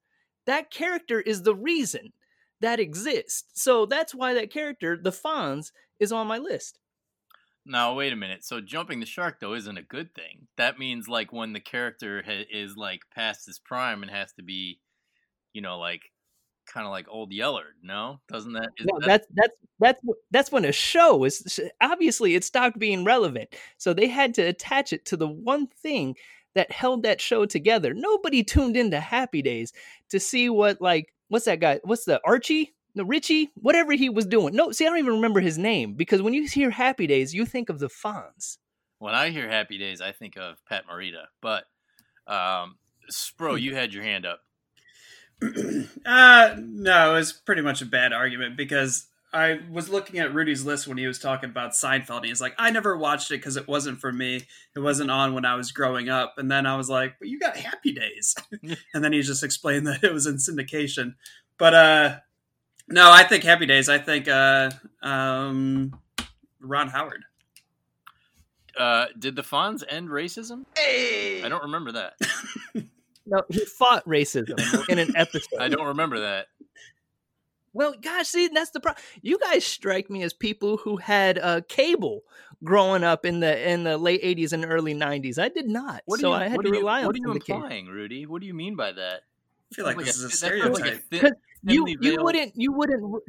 [0.45, 2.13] That character is the reason
[2.61, 3.45] that exists.
[3.55, 6.79] So that's why that character, the Fonz, is on my list.
[7.65, 8.45] Now wait a minute.
[8.45, 10.49] So jumping the shark though isn't a good thing.
[10.59, 14.43] That means like when the character ha- is like past his prime and has to
[14.43, 14.81] be,
[15.55, 16.03] you know, like
[16.67, 17.75] kind of like old Yeller.
[17.83, 18.71] No, doesn't that?
[18.81, 19.07] No, that...
[19.07, 23.55] that's that's that's that's when a show is obviously it stopped being relevant.
[23.79, 26.17] So they had to attach it to the one thing
[26.55, 27.95] that held that show together.
[27.95, 29.73] Nobody tuned into Happy Days
[30.11, 31.81] to see what like what's that guy?
[31.85, 32.75] What's the Archie?
[32.95, 34.57] The Richie, whatever he was doing.
[34.57, 37.45] No, see, I don't even remember his name because when you hear Happy Days, you
[37.45, 38.57] think of the Fonz.
[39.01, 41.25] When I hear Happy Days, I think of Pat Morita.
[41.43, 41.65] But
[42.27, 42.77] um,
[43.11, 43.59] Spro, hmm.
[43.59, 44.41] you had your hand up.
[46.07, 50.65] uh, no, it was pretty much a bad argument because I was looking at Rudy's
[50.65, 52.19] list when he was talking about Seinfeld.
[52.19, 54.47] And he's like, I never watched it because it wasn't for me.
[54.75, 56.35] It wasn't on when I was growing up.
[56.39, 58.35] And then I was like, but you got Happy Days.
[58.95, 61.17] and then he just explained that it was in syndication.
[61.59, 62.17] But uh,
[62.89, 63.89] no, I think Happy Days.
[63.91, 64.71] I think uh,
[65.03, 65.99] um,
[66.61, 67.25] Ron Howard.
[68.79, 70.65] Uh, did the Fonz end racism?
[70.77, 71.43] Hey!
[71.43, 72.15] I don't remember that.
[73.27, 75.59] No, he fought racism in an episode.
[75.59, 76.47] I don't remember that.
[77.73, 79.05] Well, gosh, see, that's the problem.
[79.21, 82.23] You guys strike me as people who had uh, cable
[82.65, 85.39] growing up in the in the late '80s and early '90s.
[85.39, 87.07] I did not, what so you, I had to you, rely on.
[87.07, 88.25] What are you implying, Rudy?
[88.25, 89.23] What do you mean by that?
[89.71, 91.03] I feel like, like this a, is a stereotype.
[91.13, 91.33] Like
[91.65, 93.23] you you wouldn't you wouldn't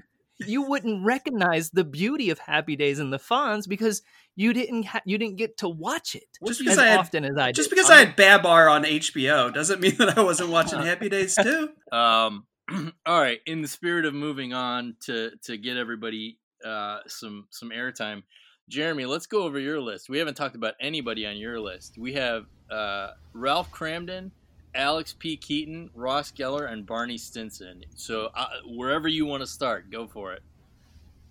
[0.45, 4.01] you wouldn't recognize the beauty of Happy Days and the Fonz because
[4.35, 7.25] you didn't ha- you didn't get to watch it just because as I had, often
[7.25, 7.55] as I did.
[7.55, 11.35] Just because I had Babar on HBO doesn't mean that I wasn't watching Happy Days
[11.35, 11.69] too.
[11.91, 12.45] Um,
[13.05, 13.39] all right.
[13.45, 18.23] In the spirit of moving on to to get everybody uh, some some airtime,
[18.69, 20.09] Jeremy, let's go over your list.
[20.09, 21.97] We haven't talked about anybody on your list.
[21.97, 24.31] We have uh, Ralph Kramden,
[24.77, 25.35] Alex P.
[25.35, 27.83] Keaton, Ross Geller, and Barney Stinson.
[27.95, 30.43] So uh, wherever you want to start, go for it.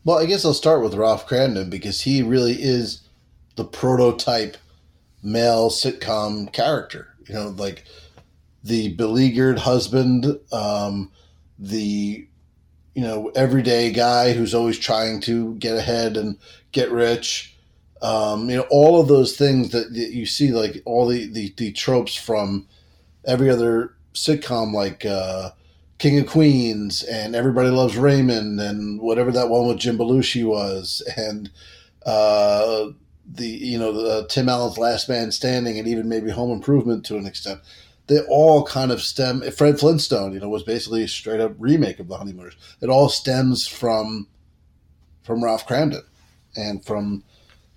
[0.04, 3.00] Well, I guess I'll start with Ralph Kramden because he really is
[3.56, 4.56] the prototype
[5.22, 7.14] male sitcom character.
[7.26, 7.84] You know, like
[8.62, 11.10] the beleaguered husband, um,
[11.58, 12.26] the
[12.94, 16.38] you know everyday guy who's always trying to get ahead and
[16.72, 17.56] get rich.
[18.02, 21.52] Um, you know, all of those things that, that you see, like all the, the,
[21.56, 22.68] the tropes from
[23.26, 25.50] every other sitcom like uh,
[25.98, 31.02] King of Queens and Everybody Loves Raymond and whatever that one with Jim Belushi was
[31.16, 31.50] and
[32.04, 32.86] uh,
[33.30, 37.16] the you know the, Tim Allen's Last Man Standing and even maybe Home Improvement to
[37.16, 37.60] an extent.
[38.06, 39.42] They all kind of stem.
[39.50, 42.56] Fred Flintstone, you know, was basically a straight up remake of The Honeymooners.
[42.80, 44.28] It all stems from
[45.24, 46.02] from Ralph Kramden
[46.54, 47.24] and from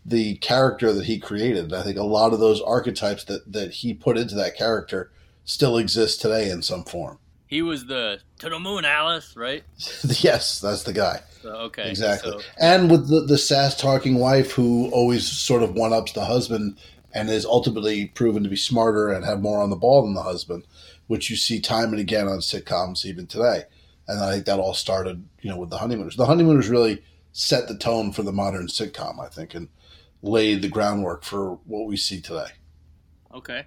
[0.05, 1.73] the character that he created.
[1.73, 5.11] I think a lot of those archetypes that that he put into that character
[5.49, 7.17] still exists today in some form.
[7.47, 9.63] He was the to the moon, Alice, right?
[10.03, 11.21] yes, that's the guy.
[11.41, 12.33] So, okay, exactly.
[12.33, 12.41] So.
[12.59, 16.77] And with the the sass talking wife who always sort of one ups the husband
[17.11, 20.21] and is ultimately proven to be smarter and have more on the ball than the
[20.21, 20.63] husband,
[21.07, 23.63] which you see time and again on sitcoms even today.
[24.07, 26.15] And I think that all started, you know, with the honeymooners.
[26.15, 29.69] The honeymooners really set the tone for the modern sitcom, I think, and
[30.21, 32.49] laid the groundwork for what we see today.
[33.33, 33.65] Okay.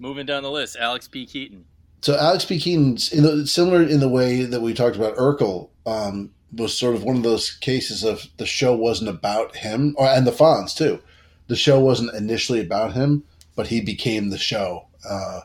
[0.00, 1.26] Moving down the list, Alex P.
[1.26, 1.66] Keaton.
[2.00, 2.58] So Alex P.
[2.58, 6.94] Keaton's in the, similar in the way that we talked about Urkel um, was sort
[6.94, 10.74] of one of those cases of the show wasn't about him, or and the Fonz
[10.74, 11.00] too.
[11.48, 15.40] The show wasn't initially about him, but he became the show, uh,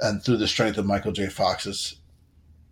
[0.00, 1.26] and through the strength of Michael J.
[1.26, 1.94] Fox's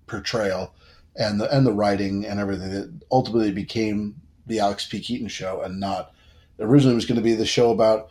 [0.08, 0.74] portrayal
[1.14, 4.16] and the and the writing and everything, that ultimately became
[4.48, 4.98] the Alex P.
[4.98, 6.12] Keaton show, and not
[6.58, 8.08] originally was going to be the show about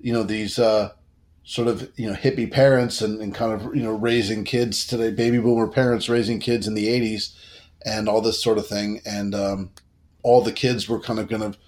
[0.00, 0.58] you know these.
[0.58, 0.90] Uh,
[1.50, 5.10] sort of you know hippie parents and, and kind of you know raising kids today
[5.10, 7.34] baby boomer parents raising kids in the 80s
[7.84, 9.00] and all this sort of thing.
[9.04, 9.70] And um,
[10.22, 11.58] all the kids were kind of going to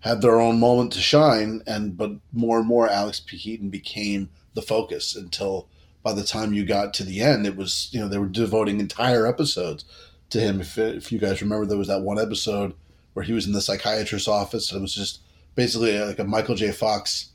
[0.00, 1.62] have their own moment to shine.
[1.66, 3.38] And but more and more alex p.
[3.38, 5.66] Keaton became the focus until
[6.02, 8.80] by the time you got to the end it was you know they were devoting
[8.80, 9.86] entire episodes
[10.28, 10.60] to him.
[10.60, 12.74] If, if you guys remember there was that one episode
[13.14, 15.20] where he was in the psychiatrist's office and it was just
[15.54, 16.72] basically like a michael j.
[16.72, 17.31] Fox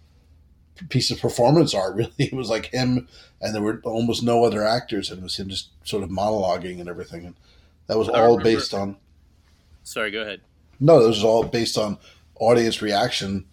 [0.90, 1.96] piece of performance art.
[1.98, 3.08] Really, it was like him,
[3.42, 6.80] and there were almost no other actors, and it was him just sort of monologuing
[6.80, 7.26] and everything.
[7.26, 7.36] And
[7.88, 8.98] that was I all remember- based on
[9.84, 10.42] Sorry, go ahead.
[10.80, 11.98] no, this was all based on
[12.40, 13.46] audience reaction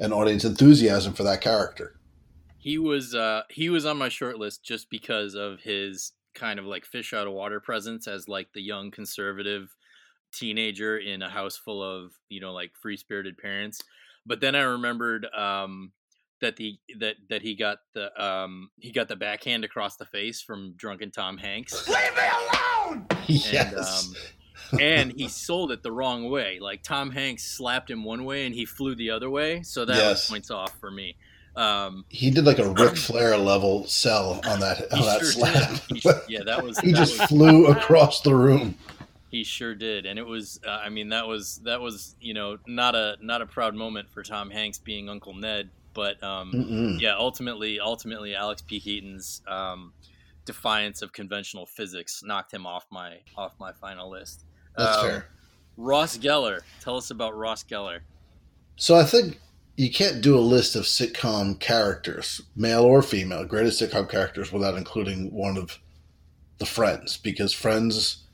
[0.00, 1.94] and audience enthusiasm for that character.
[2.58, 6.64] He was uh he was on my short list just because of his kind of
[6.64, 9.74] like fish out of water presence as like the young conservative
[10.32, 13.80] teenager in a house full of, you know, like free spirited parents.
[14.24, 15.92] But then I remembered um
[16.42, 20.42] that the that that he got the um he got the backhand across the face
[20.42, 21.88] from drunken Tom Hanks.
[21.88, 22.22] Leave me
[22.92, 23.06] alone!
[23.54, 24.14] and um,
[24.80, 26.58] and he sold it the wrong way.
[26.60, 29.96] Like Tom Hanks slapped him one way and he flew the other way, so that
[29.96, 30.28] Yes.
[30.30, 31.16] points off for me.
[31.54, 35.30] Um, he did like a Ric Flair level sell on that on he that sure
[35.32, 35.80] slap.
[35.90, 36.02] He
[36.34, 38.74] yeah, that was he that just was- flew across the room.
[39.30, 40.60] he sure did, and it was.
[40.66, 44.08] Uh, I mean, that was that was you know not a not a proud moment
[44.10, 48.80] for Tom Hanks being Uncle Ned, but um, yeah, ultimately, ultimately, Alex P.
[48.80, 49.92] Keaton's um,
[50.44, 54.44] defiance of conventional physics knocked him off my off my final list.
[54.76, 55.26] That's Um, fair.
[55.76, 58.00] Ross Geller, tell us about Ross Geller.
[58.76, 59.40] So I think
[59.76, 64.76] you can't do a list of sitcom characters, male or female, greatest sitcom characters, without
[64.76, 65.78] including one of
[66.58, 68.24] the Friends, because Friends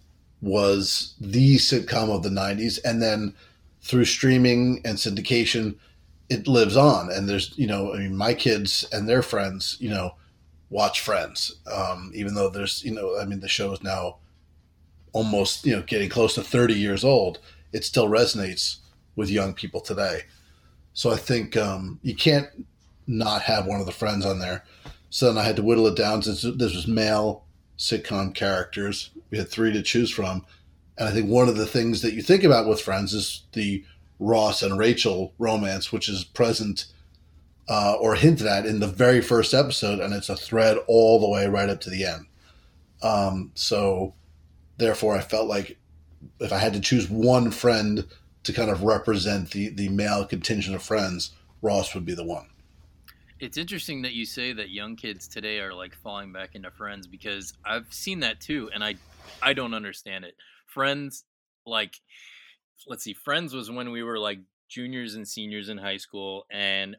[0.40, 3.35] was the sitcom of the '90s, and then
[3.83, 5.77] through streaming and syndication,
[6.28, 7.10] it lives on.
[7.10, 10.14] And there's, you know, I mean, my kids and their friends, you know,
[10.70, 14.16] watch Friends, um, even though there's, you know, I mean, the show is now
[15.12, 17.38] almost, you know, getting close to 30 years old.
[17.72, 18.78] It still resonates
[19.16, 20.22] with young people today.
[20.92, 22.48] So I think um, you can't
[23.06, 24.64] not have one of the friends on there.
[25.10, 27.44] So then I had to whittle it down since this was male
[27.78, 29.10] sitcom characters.
[29.30, 30.44] We had three to choose from.
[30.98, 33.84] And I think one of the things that you think about with Friends is the
[34.18, 36.87] Ross and Rachel romance, which is present
[37.68, 41.28] uh, or hinted at in the very first episode, and it's a thread all the
[41.28, 42.26] way right up to the end.
[43.02, 44.14] Um, so,
[44.78, 45.78] therefore, I felt like
[46.40, 48.07] if I had to choose one friend
[48.44, 52.48] to kind of represent the the male contingent of friends, Ross would be the one.
[53.40, 57.07] It's interesting that you say that young kids today are like falling back into Friends
[57.07, 58.96] because I've seen that too, and I
[59.40, 60.35] I don't understand it.
[60.66, 61.24] Friends,
[61.64, 62.00] like,
[62.86, 66.96] let's see, Friends was when we were like juniors and seniors in high school, and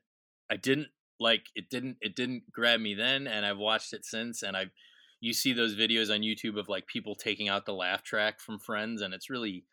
[0.51, 0.87] I didn't
[1.19, 1.69] like it.
[1.69, 4.71] Didn't it didn't grab me then, and I've watched it since, and I've
[5.21, 8.59] you see those videos on YouTube of like people taking out the laugh track from
[8.59, 9.65] Friends, and it's really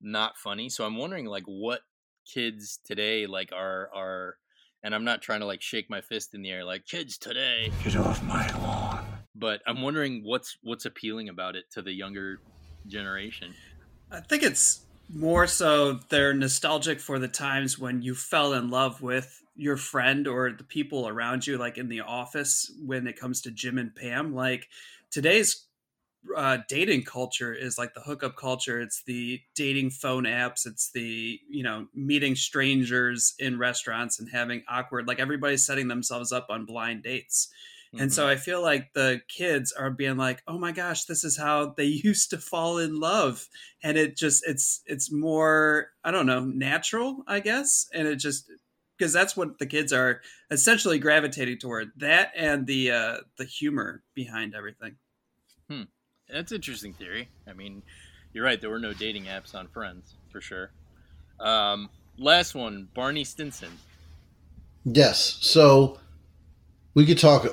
[0.00, 0.68] not funny.
[0.68, 1.80] So I'm wondering like what
[2.26, 4.36] kids today like are are
[4.82, 7.72] and I'm not trying to like shake my fist in the air like kids today,
[7.82, 9.04] Get off my lawn.
[9.34, 12.40] but I'm wondering what's what's appealing about it to the younger
[12.86, 13.54] generation.
[14.10, 19.00] I think it's more so they're nostalgic for the times when you fell in love
[19.00, 23.40] with your friend or the people around you, like in the office when it comes
[23.42, 24.34] to Jim and Pam.
[24.34, 24.68] Like
[25.10, 25.64] today's
[26.36, 28.80] uh, dating culture is like the hookup culture.
[28.80, 30.66] It's the dating phone apps.
[30.66, 36.32] It's the, you know, meeting strangers in restaurants and having awkward, like everybody's setting themselves
[36.32, 37.48] up on blind dates.
[37.96, 41.38] And so I feel like the kids are being like, "Oh my gosh, this is
[41.38, 43.48] how they used to fall in love."
[43.82, 47.86] And it just it's it's more, I don't know, natural, I guess.
[47.94, 48.50] And it just
[48.96, 50.20] because that's what the kids are
[50.50, 51.92] essentially gravitating toward.
[51.96, 54.96] That and the uh the humor behind everything.
[55.70, 55.84] Hmm.
[56.28, 57.28] That's interesting theory.
[57.46, 57.82] I mean,
[58.34, 58.60] you're right.
[58.60, 60.70] There were no dating apps on Friends for sure.
[61.40, 63.70] Um, last one, Barney Stinson.
[64.84, 65.38] Yes.
[65.40, 65.98] So
[66.94, 67.46] we could talk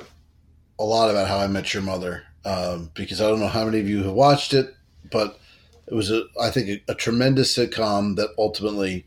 [0.78, 3.80] a lot about How I Met Your Mother um, because I don't know how many
[3.80, 4.74] of you have watched it,
[5.10, 5.38] but
[5.86, 9.06] it was a I think a, a tremendous sitcom that ultimately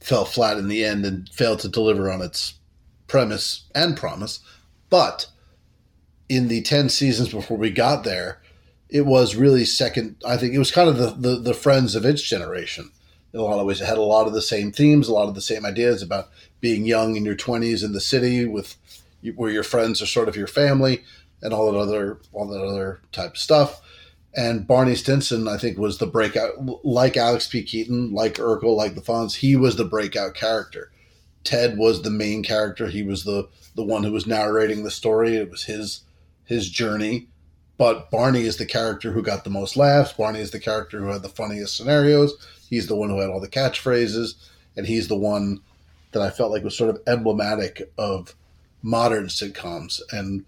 [0.00, 2.54] fell flat in the end and failed to deliver on its
[3.08, 4.40] premise and promise.
[4.88, 5.26] But
[6.28, 8.40] in the 10 seasons before we got there,
[8.88, 10.16] it was really second.
[10.24, 12.90] I think it was kind of the, the, the friends of its generation.
[13.32, 15.28] In a lot of ways, it had a lot of the same themes, a lot
[15.28, 16.28] of the same ideas about
[16.60, 18.76] being young in your 20s in the city with
[19.30, 21.02] where your friends are sort of your family
[21.42, 23.80] and all that other all that other type of stuff.
[24.34, 27.62] And Barney Stinson, I think, was the breakout, like Alex P.
[27.62, 29.36] Keaton, like Urkel, like the Fonz.
[29.36, 30.90] He was the breakout character.
[31.42, 32.88] Ted was the main character.
[32.88, 35.36] He was the the one who was narrating the story.
[35.36, 36.02] It was his
[36.44, 37.28] his journey.
[37.78, 40.14] But Barney is the character who got the most laughs.
[40.14, 42.34] Barney is the character who had the funniest scenarios.
[42.68, 44.34] He's the one who had all the catchphrases,
[44.76, 45.60] and he's the one
[46.12, 48.34] that I felt like was sort of emblematic of
[48.86, 50.00] modern sitcoms.
[50.12, 50.44] And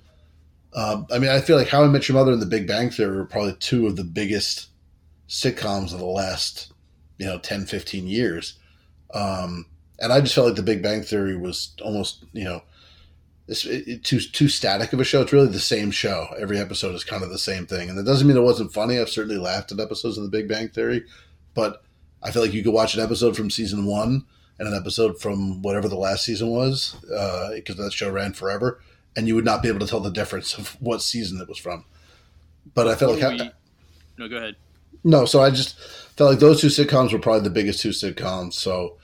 [0.72, 2.88] um, I mean, I feel like How I Met Your Mother and The Big Bang
[2.88, 4.68] Theory are probably two of the biggest
[5.28, 6.72] sitcoms of the last,
[7.18, 8.54] you know, 10, 15 years.
[9.12, 9.66] Um,
[9.98, 12.62] and I just felt like The Big Bang Theory was almost, you know,
[13.48, 15.22] it's it, too too static of a show.
[15.22, 16.28] It's really the same show.
[16.38, 18.98] Every episode is kind of the same thing, and that doesn't mean it wasn't funny.
[18.98, 21.06] I've certainly laughed at episodes of The Big Bang Theory,
[21.54, 21.82] but
[22.22, 24.26] I feel like you could watch an episode from season one
[24.58, 28.80] and an episode from whatever the last season was, because uh, that show ran forever,
[29.16, 31.58] and you would not be able to tell the difference of what season it was
[31.58, 31.84] from.
[32.74, 33.50] But I felt like we...
[34.18, 34.56] no, go ahead.
[35.04, 35.78] No, so I just
[36.16, 38.54] felt like those two sitcoms were probably the biggest two sitcoms.
[38.54, 38.98] So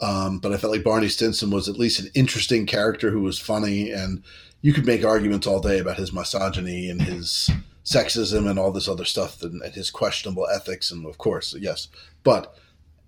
[0.00, 3.38] um, but I felt like Barney Stinson was at least an interesting character who was
[3.38, 4.22] funny, and
[4.60, 7.50] you could make arguments all day about his misogyny and his
[7.84, 11.88] sexism and all this other stuff and, and his questionable ethics, and of course, yes.
[12.24, 12.54] But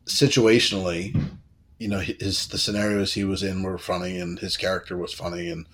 [0.06, 1.37] situationally,
[1.78, 5.48] you know, his the scenarios he was in were funny, and his character was funny,
[5.48, 5.66] and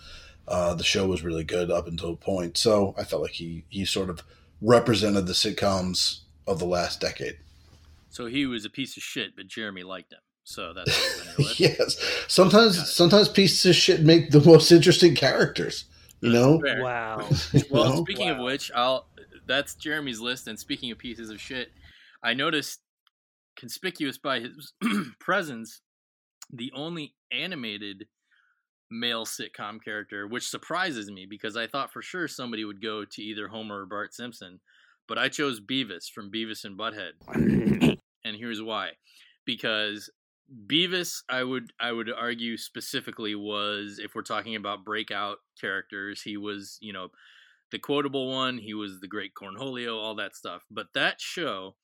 [0.46, 2.56] uh, the show was really good up until a point.
[2.56, 4.22] So I felt like he he sort of
[4.60, 7.38] represented the sitcoms of the last decade.
[8.10, 10.20] So he was a piece of shit, but Jeremy liked him.
[10.44, 11.96] So that's yes.
[12.28, 15.86] Sometimes sometimes pieces of shit make the most interesting characters.
[16.20, 16.62] You know.
[16.80, 17.28] Wow.
[17.70, 18.02] well, know?
[18.02, 18.34] speaking Wow.
[18.36, 19.08] of which, I'll.
[19.46, 20.46] That's Jeremy's list.
[20.46, 21.70] And speaking of pieces of shit,
[22.22, 22.80] I noticed
[23.56, 24.72] conspicuous by his
[25.20, 25.80] presence,
[26.52, 28.06] the only animated
[28.90, 33.22] male sitcom character, which surprises me because I thought for sure somebody would go to
[33.22, 34.60] either Homer or Bart Simpson,
[35.08, 37.12] but I chose Beavis from Beavis and Butthead,
[38.24, 38.92] and here's why:
[39.44, 40.10] because
[40.66, 46.36] Beavis, I would I would argue specifically was if we're talking about breakout characters, he
[46.36, 47.08] was you know
[47.70, 50.62] the quotable one, he was the great Cornholio, all that stuff.
[50.70, 51.76] But that show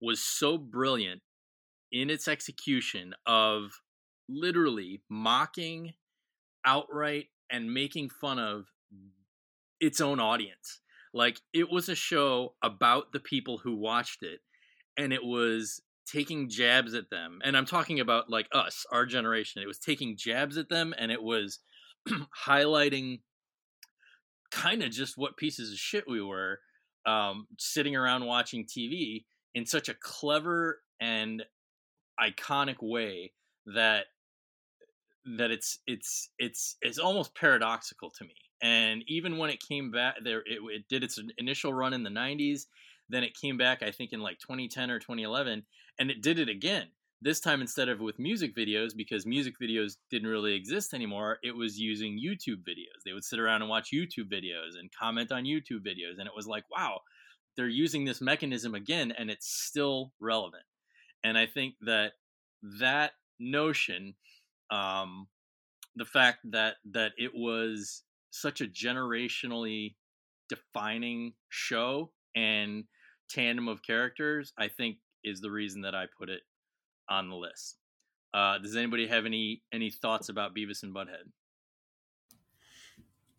[0.00, 1.22] was so brilliant
[1.92, 3.70] in its execution of
[4.30, 5.94] literally mocking
[6.64, 8.66] outright and making fun of
[9.80, 10.80] its own audience.
[11.12, 14.40] Like it was a show about the people who watched it
[14.96, 17.40] and it was taking jabs at them.
[17.42, 19.62] And I'm talking about like us, our generation.
[19.62, 21.58] It was taking jabs at them and it was
[22.46, 23.20] highlighting
[24.50, 26.60] kind of just what pieces of shit we were
[27.06, 29.24] um, sitting around watching TV
[29.54, 31.42] in such a clever and
[32.20, 33.32] iconic way
[33.66, 34.06] that
[35.38, 38.34] that it's it's it's it's almost paradoxical to me.
[38.62, 42.10] And even when it came back there, it, it did its initial run in the
[42.10, 42.66] '90s.
[43.08, 45.64] Then it came back, I think, in like 2010 or 2011,
[45.98, 46.86] and it did it again.
[47.22, 51.54] This time, instead of with music videos, because music videos didn't really exist anymore, it
[51.54, 53.02] was using YouTube videos.
[53.04, 56.34] They would sit around and watch YouTube videos and comment on YouTube videos, and it
[56.34, 57.00] was like, wow,
[57.56, 60.62] they're using this mechanism again, and it's still relevant.
[61.22, 62.12] And I think that
[62.80, 64.14] that notion,
[64.70, 65.26] um,
[65.96, 69.94] the fact that that it was such a generationally
[70.48, 72.84] defining show and
[73.28, 76.42] tandem of characters, I think is the reason that I put it
[77.08, 77.76] on the list.
[78.32, 81.30] Uh, does anybody have any any thoughts about Beavis and Butthead?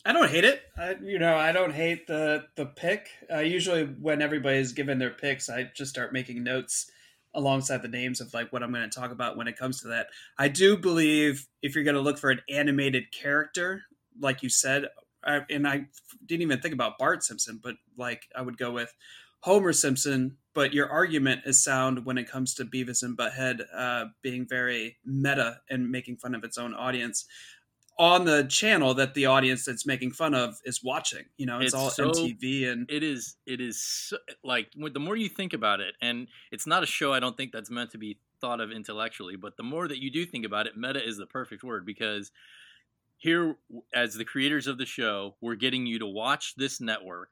[0.04, 0.64] I don't hate it.
[0.78, 3.08] I, you know, I don't hate the the pick.
[3.32, 6.90] Uh, usually, when everybody's given their picks, I just start making notes
[7.34, 9.90] alongside the names of like what I'm going to talk about when it comes to
[9.90, 10.08] that.
[10.38, 13.84] I do believe if you're going to look for an animated character,
[14.20, 14.88] like you said,
[15.24, 15.86] I, and I
[16.26, 18.94] didn't even think about Bart Simpson, but like I would go with
[19.42, 20.38] Homer Simpson.
[20.54, 24.98] But your argument is sound when it comes to Beavis and Butthead uh, being very
[25.06, 27.26] meta and making fun of its own audience
[28.02, 31.24] on the channel that the audience that's making fun of is watching.
[31.38, 35.00] You know, it's, It's all so- MTV and It is it is so, like the
[35.00, 37.92] more you think about it, and it's not a show I don't think that's meant
[37.92, 41.08] to be thought of intellectually, but the more that you do think about it, meta
[41.08, 42.32] is the perfect word because
[43.18, 43.56] here
[43.94, 47.30] as the creators of the show, we're getting you to watch this network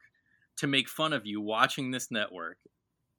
[0.57, 2.57] to make fun of you watching this network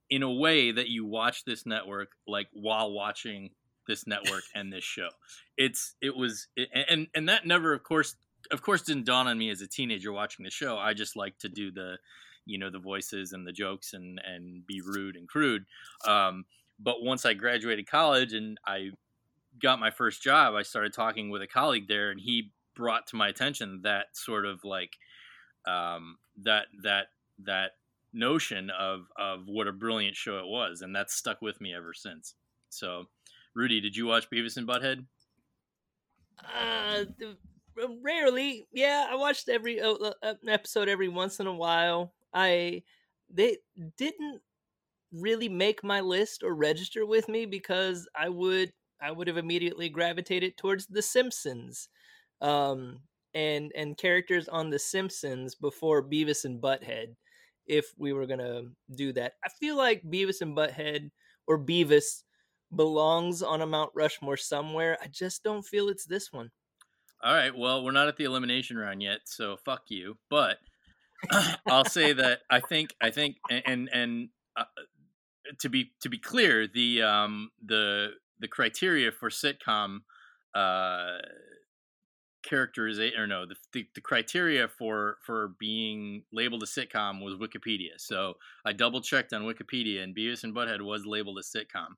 [0.08, 3.50] in a way that you watch this network like while watching
[3.90, 5.08] this network and this show.
[5.56, 8.14] It's it was it, and and that never of course
[8.50, 10.78] of course didn't dawn on me as a teenager watching the show.
[10.78, 11.98] I just like to do the
[12.46, 15.66] you know the voices and the jokes and and be rude and crude.
[16.06, 16.44] Um,
[16.78, 18.90] but once I graduated college and I
[19.60, 23.16] got my first job, I started talking with a colleague there, and he brought to
[23.16, 24.96] my attention that sort of like
[25.66, 27.08] um, that that
[27.44, 27.72] that
[28.12, 31.92] notion of of what a brilliant show it was, and that's stuck with me ever
[31.92, 32.34] since.
[32.70, 33.06] So,
[33.54, 35.04] Rudy, did you watch Beavis and Butthead?
[36.42, 37.04] Uh,
[38.02, 38.66] rarely.
[38.72, 42.14] Yeah, I watched every uh, uh episode every once in a while.
[42.32, 42.82] I
[43.28, 43.58] they
[43.96, 44.40] didn't
[45.12, 49.88] really make my list or register with me because I would I would have immediately
[49.88, 51.88] gravitated towards The Simpsons,
[52.40, 53.00] um,
[53.34, 57.16] and and characters on The Simpsons before Beavis and Butthead.
[57.66, 58.62] If we were gonna
[58.94, 61.10] do that, I feel like Beavis and Butthead
[61.46, 62.22] or Beavis
[62.74, 64.98] belongs on a Mount Rushmore somewhere.
[65.02, 66.50] I just don't feel it's this one.
[67.22, 67.56] All right.
[67.56, 70.16] Well, we're not at the elimination round yet, so fuck you.
[70.30, 70.58] But
[71.66, 74.64] I'll say that I think I think and and uh,
[75.58, 79.98] to be to be clear, the um the the criteria for sitcom
[80.54, 81.18] uh
[82.42, 87.90] characterization or no the, the, the criteria for for being labeled a sitcom was wikipedia
[87.98, 91.88] so i double checked on wikipedia and beavis and butthead was labeled a sitcom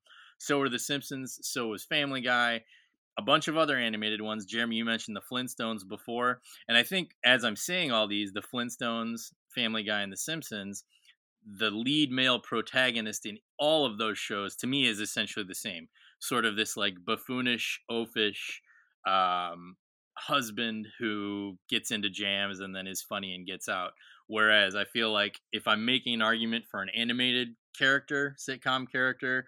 [0.43, 2.63] so were the simpsons so was family guy
[3.19, 4.47] a bunch of other animated ones.
[4.47, 8.43] Jeremy you mentioned the flintstones before and i think as i'm saying all these the
[8.43, 10.85] flintstones family guy and the simpsons
[11.47, 15.89] the lead male protagonist in all of those shows to me is essentially the same.
[16.19, 18.61] Sort of this like buffoonish oafish
[19.07, 19.77] um,
[20.15, 23.93] husband who gets into jams and then is funny and gets out.
[24.29, 29.45] Whereas i feel like if i'm making an argument for an animated character sitcom character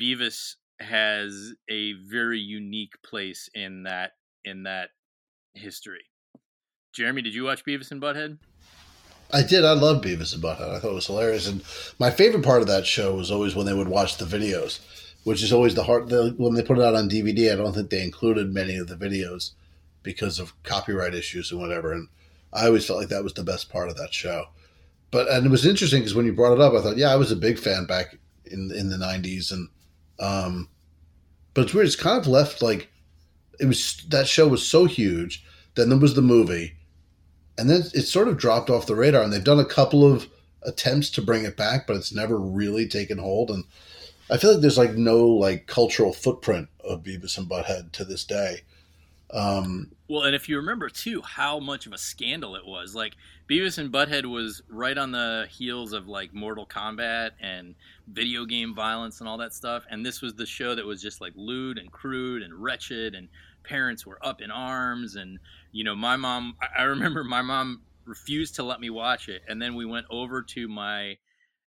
[0.00, 4.12] beavis has a very unique place in that
[4.44, 4.90] in that
[5.54, 6.04] history
[6.92, 8.38] jeremy did you watch beavis and butthead
[9.32, 9.64] I did.
[9.64, 10.70] I love Beavis and Butthead.
[10.70, 11.64] I thought it was hilarious, and
[11.98, 14.78] my favorite part of that show was always when they would watch the videos,
[15.24, 16.08] which is always the heart.
[16.08, 18.86] The, when they put it out on DVD, I don't think they included many of
[18.86, 19.52] the videos
[20.04, 21.92] because of copyright issues and whatever.
[21.92, 22.08] And
[22.52, 24.44] I always felt like that was the best part of that show.
[25.10, 27.16] But and it was interesting because when you brought it up, I thought, yeah, I
[27.16, 28.16] was a big fan back
[28.46, 29.68] in in the '90s, and
[30.18, 30.68] um,
[31.54, 31.86] but it's weird.
[31.86, 32.90] It's kind of left like
[33.60, 34.04] it was.
[34.08, 35.44] That show was so huge.
[35.74, 36.74] Then there was the movie
[37.56, 39.22] and then it sort of dropped off the radar.
[39.22, 40.28] And they've done a couple of
[40.62, 43.50] attempts to bring it back, but it's never really taken hold.
[43.50, 43.64] And
[44.30, 48.24] I feel like there's like no like cultural footprint of Beavis and Butthead to this
[48.24, 48.62] day.
[49.34, 52.94] Um, well, and if you remember too, how much of a scandal it was.
[52.94, 53.14] Like
[53.50, 57.74] Beavis and Butthead was right on the heels of like Mortal Kombat and
[58.06, 59.84] video game violence and all that stuff.
[59.90, 63.28] And this was the show that was just like lewd and crude and wretched, and
[63.64, 65.38] parents were up in arms and
[65.72, 69.42] you know, my mom, I remember my mom refused to let me watch it.
[69.48, 71.16] And then we went over to my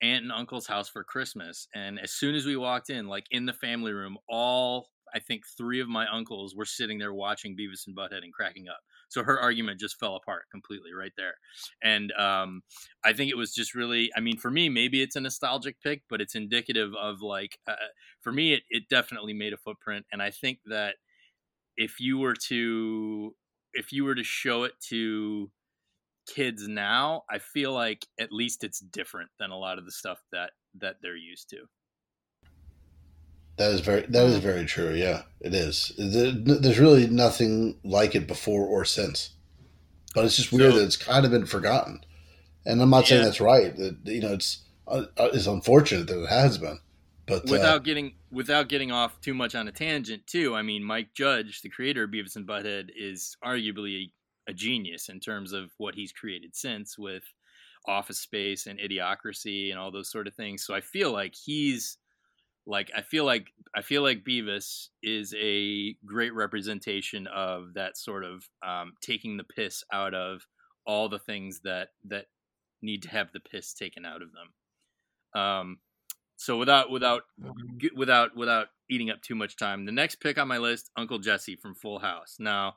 [0.01, 1.67] aunt and uncle's house for Christmas.
[1.73, 5.45] And as soon as we walked in, like in the family room, all I think
[5.57, 8.81] three of my uncles were sitting there watching Beavis and Butthead and cracking up.
[9.07, 11.35] So her argument just fell apart completely right there.
[11.81, 12.63] And um,
[13.03, 16.03] I think it was just really, I mean, for me, maybe it's a nostalgic pick,
[16.09, 17.75] but it's indicative of like, uh,
[18.21, 20.05] for me, it, it definitely made a footprint.
[20.11, 20.95] And I think that
[21.77, 23.35] if you were to
[23.73, 25.51] if you were to show it to
[26.27, 30.19] kids now, I feel like at least it's different than a lot of the stuff
[30.31, 31.57] that that they're used to.
[33.57, 34.93] That is very that is very true.
[34.93, 35.93] Yeah, it is.
[35.97, 39.29] There's really nothing like it before or since,
[40.13, 42.01] but it's just weird so, that it's kind of been forgotten.
[42.65, 43.09] And I'm not yeah.
[43.09, 43.75] saying that's right.
[43.77, 46.79] That you know, it's uh, uh, it's unfortunate that it has been.
[47.27, 50.83] But without uh, getting without getting off too much on a tangent, too, I mean,
[50.83, 54.11] Mike Judge, the creator of Beavis and Butthead, is arguably
[54.47, 57.23] a, a genius in terms of what he's created since with
[57.87, 60.65] Office Space and Idiocracy and all those sort of things.
[60.65, 61.97] So I feel like he's
[62.67, 68.23] like I feel like I feel like Beavis is a great representation of that sort
[68.23, 70.47] of um, taking the piss out of
[70.85, 72.25] all the things that that
[72.81, 75.41] need to have the piss taken out of them.
[75.41, 75.77] Um,
[76.37, 77.97] so without without mm-hmm.
[77.97, 81.55] without without eating up too much time, the next pick on my list, Uncle Jesse
[81.55, 82.37] from Full House.
[82.39, 82.75] Now,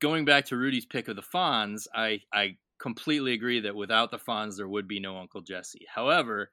[0.00, 4.18] going back to Rudy's pick of the Fonz, I I completely agree that without the
[4.18, 5.86] Fonz there would be no Uncle Jesse.
[5.94, 6.50] However,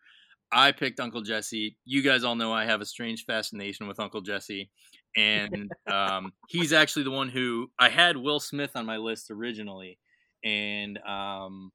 [0.52, 1.78] I picked Uncle Jesse.
[1.86, 4.70] You guys all know I have a strange fascination with Uncle Jesse,
[5.16, 10.00] and um, he's actually the one who I had Will Smith on my list originally,
[10.44, 11.72] and um,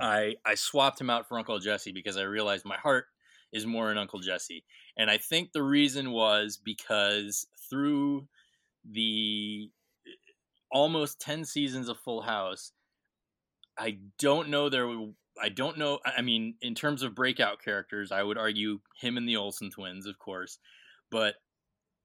[0.00, 3.06] I I swapped him out for Uncle Jesse because I realized my heart
[3.52, 4.64] is more in Uncle Jesse,
[4.96, 8.26] and I think the reason was because through
[8.90, 9.70] the
[10.72, 12.72] almost ten seasons of Full House,
[13.78, 14.88] I don't know there.
[15.40, 16.00] I don't know.
[16.04, 20.06] I mean, in terms of breakout characters, I would argue him and the Olsen twins,
[20.06, 20.58] of course,
[21.10, 21.36] but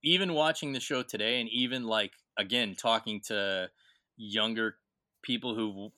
[0.04, 3.70] even watching the show today and even like again talking to
[4.18, 4.76] younger
[5.22, 5.92] people who've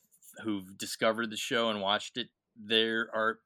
[0.44, 3.40] who've discovered the show and watched it there are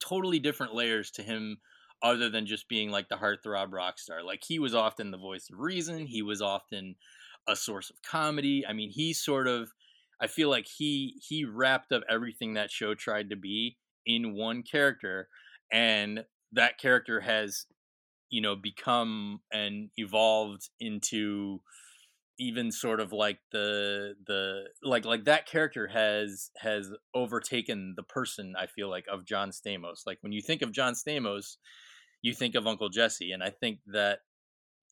[0.00, 1.58] totally different layers to him
[2.02, 5.48] other than just being like the heartthrob rock star like he was often the voice
[5.50, 6.94] of reason he was often
[7.48, 9.72] a source of comedy i mean he sort of
[10.22, 14.62] i feel like he he wrapped up everything that show tried to be in one
[14.62, 15.28] character
[15.70, 17.66] and that character has
[18.30, 21.60] you know become and evolved into
[22.38, 28.54] even sort of like the the like like that character has has overtaken the person
[28.58, 30.06] i feel like of john stamos.
[30.06, 31.56] Like when you think of john stamos
[32.22, 34.20] you think of uncle jesse and i think that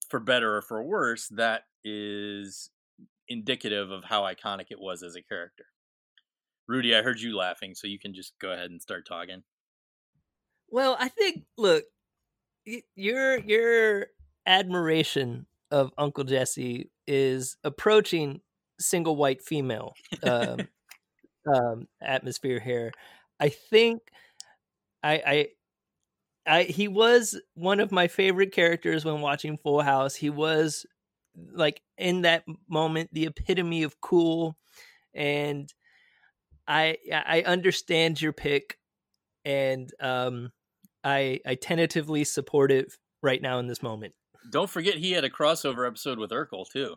[0.08, 2.70] for better or for worse that is
[3.30, 5.64] indicative of how iconic it was as a character
[6.68, 9.42] rudy i heard you laughing so you can just go ahead and start talking
[10.68, 11.84] well i think look
[12.94, 14.06] your your
[14.46, 18.40] admiration of Uncle Jesse is approaching
[18.78, 20.68] single white female um,
[21.54, 22.92] um, atmosphere here.
[23.38, 24.02] I think
[25.02, 25.46] I, I
[26.46, 30.14] I he was one of my favorite characters when watching Full House.
[30.14, 30.86] He was
[31.52, 34.56] like in that moment the epitome of cool
[35.14, 35.72] and
[36.66, 38.78] I I understand your pick
[39.44, 40.52] and um
[41.02, 44.14] I I tentatively support it right now in this moment.
[44.50, 46.96] Don't forget he had a crossover episode with Urkel too.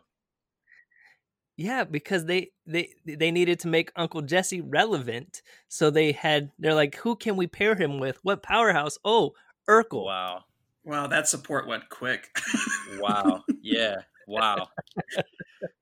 [1.56, 6.74] Yeah, because they they they needed to make Uncle Jesse relevant, so they had they're
[6.74, 8.18] like, who can we pair him with?
[8.22, 8.98] What powerhouse?
[9.04, 9.34] Oh,
[9.68, 10.04] Urkel.
[10.04, 10.44] Wow.
[10.84, 12.28] Wow, that support went quick.
[12.98, 13.44] wow.
[13.62, 14.02] Yeah.
[14.26, 14.68] Wow.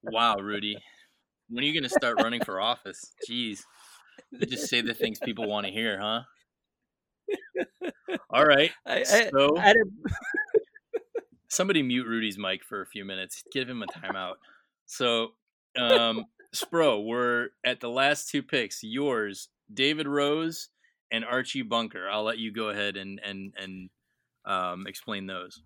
[0.02, 0.76] wow, Rudy.
[1.48, 3.12] When are you going to start running for office?
[3.28, 3.60] Jeez.
[4.30, 6.22] You just say the things people want to hear, huh?
[8.30, 8.70] All right.
[8.86, 9.74] I, so I,
[11.48, 13.42] somebody mute Rudy's mic for a few minutes.
[13.52, 14.34] Give him a timeout.
[14.86, 15.28] So,
[15.78, 18.82] um, Spro, we're at the last two picks.
[18.82, 20.68] Yours, David Rose
[21.10, 22.08] and Archie Bunker.
[22.08, 23.90] I'll let you go ahead and and and
[24.44, 25.62] um, explain those.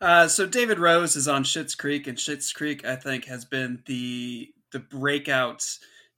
[0.00, 3.82] Uh, so David Rose is on Schitt's Creek, and Schitt's Creek, I think, has been
[3.86, 5.64] the the breakout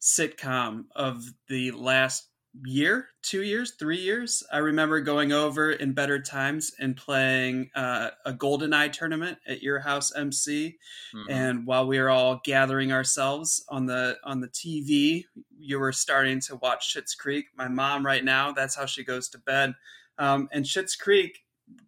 [0.01, 2.29] sitcom of the last
[2.65, 4.43] year, two years, three years.
[4.53, 9.81] I remember going over in better times and playing uh, a GoldenEye tournament at your
[9.81, 10.77] house, MC.
[11.15, 11.31] Mm-hmm.
[11.31, 15.25] And while we were all gathering ourselves on the on the TV,
[15.59, 17.47] you were starting to watch Schitt's Creek.
[17.57, 19.75] My mom, right now, that's how she goes to bed.
[20.19, 21.41] Um, and Schitt's Creek,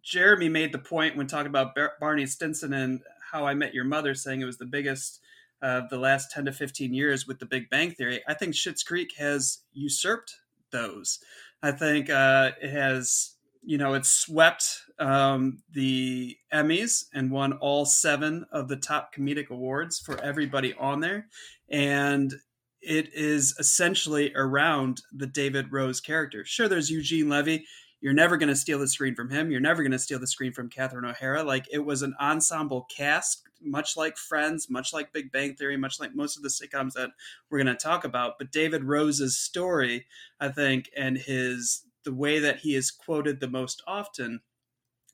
[0.03, 3.01] Jeremy made the point when talking about Bar- Barney Stinson and
[3.31, 5.19] how I Met Your Mother, saying it was the biggest
[5.61, 8.21] of uh, the last 10 to 15 years with the Big Bang Theory.
[8.27, 10.33] I think Schitt's Creek has usurped
[10.71, 11.19] those.
[11.61, 17.85] I think uh, it has, you know, it swept um, the Emmys and won all
[17.85, 21.27] seven of the top comedic awards for everybody on there.
[21.69, 22.33] And
[22.81, 26.45] it is essentially around the David Rose character.
[26.45, 27.65] Sure, there's Eugene Levy.
[28.01, 29.51] You're never going to steal the screen from him.
[29.51, 31.43] You're never going to steal the screen from Catherine O'Hara.
[31.43, 35.99] Like it was an ensemble cast much like Friends, much like Big Bang Theory, much
[35.99, 37.11] like most of the sitcoms that
[37.49, 38.37] we're going to talk about.
[38.37, 40.05] But David Rose's story,
[40.39, 44.41] I think, and his the way that he is quoted the most often,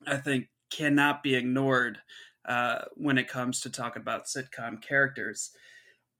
[0.05, 1.99] I think, cannot be ignored
[2.47, 5.51] uh, when it comes to talking about sitcom characters.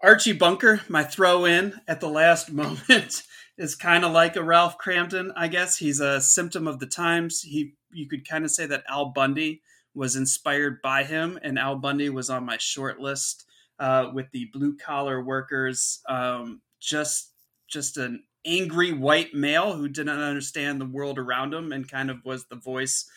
[0.02, 3.24] Archie Bunker, my throw in at the last moment,
[3.58, 5.78] is kind of like a Ralph Kramden, I guess.
[5.78, 7.42] He's a symptom of the times.
[7.42, 9.62] He, you could kind of say that Al Bundy
[9.94, 13.46] was inspired by him, and Al Bundy was on my short list
[13.80, 16.02] uh, with the blue collar workers.
[16.08, 17.32] Um, just
[17.68, 22.24] just an angry white male who didn't understand the world around him and kind of
[22.24, 23.10] was the voice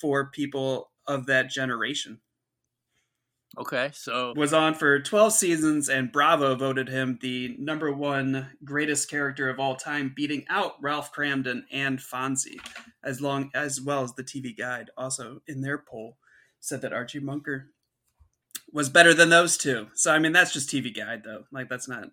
[0.00, 2.20] for people of that generation.
[3.58, 9.10] Okay, so was on for 12 seasons and Bravo voted him the number 1 greatest
[9.10, 12.60] character of all time beating out Ralph Kramden and Fonzie
[13.04, 16.16] as long as well as the TV Guide also in their poll
[16.60, 17.68] said that Archie Bunker
[18.72, 19.88] was better than those two.
[19.94, 21.44] So I mean that's just TV Guide though.
[21.52, 22.08] Like that's not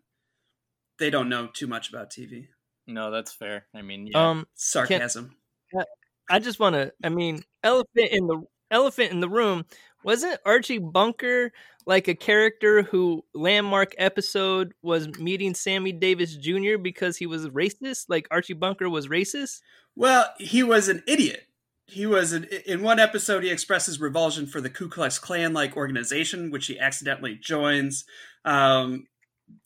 [0.98, 2.48] they don't know too much about TV.
[2.86, 3.66] No, that's fair.
[3.74, 4.30] I mean, yeah.
[4.30, 5.36] um sarcasm.
[5.72, 5.86] Can,
[6.30, 9.66] I just want to I mean, elephant in the elephant in the room.
[10.04, 11.52] Wasn't Archie Bunker
[11.86, 16.78] like a character who landmark episode was meeting Sammy Davis Jr.
[16.82, 18.06] because he was racist?
[18.10, 19.60] Like Archie Bunker was racist?
[19.96, 21.42] Well, he was an idiot.
[21.88, 23.44] He was an, in one episode.
[23.44, 28.06] He expresses revulsion for the Ku Klux Klan like organization, which he accidentally joins.
[28.46, 29.06] Um,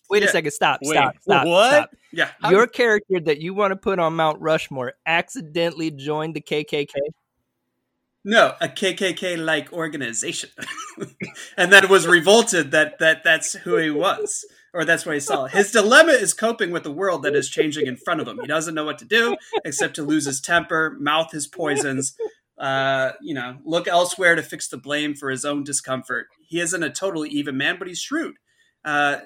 [0.10, 0.30] Wait Yeah.
[0.30, 0.52] a second.
[0.52, 0.80] Stop.
[0.82, 1.16] Wait, stop.
[1.22, 1.48] Stop.
[1.48, 1.72] what?
[1.74, 1.90] Stop.
[2.14, 6.88] yeah, Your character that you want to put on Mount Rushmore accidentally joined the KKK.
[8.24, 10.49] No, a KKK like organization,
[11.57, 15.45] and then was revolted that that that's who he was, or that's what he saw.
[15.45, 18.39] His dilemma is coping with the world that is changing in front of him.
[18.39, 22.15] He doesn't know what to do except to lose his temper, mouth his poisons.
[22.57, 26.28] Uh, you know, look elsewhere to fix the blame for his own discomfort.
[26.47, 28.36] He isn't a totally even man, but he's shrewd.
[28.86, 29.17] Uh,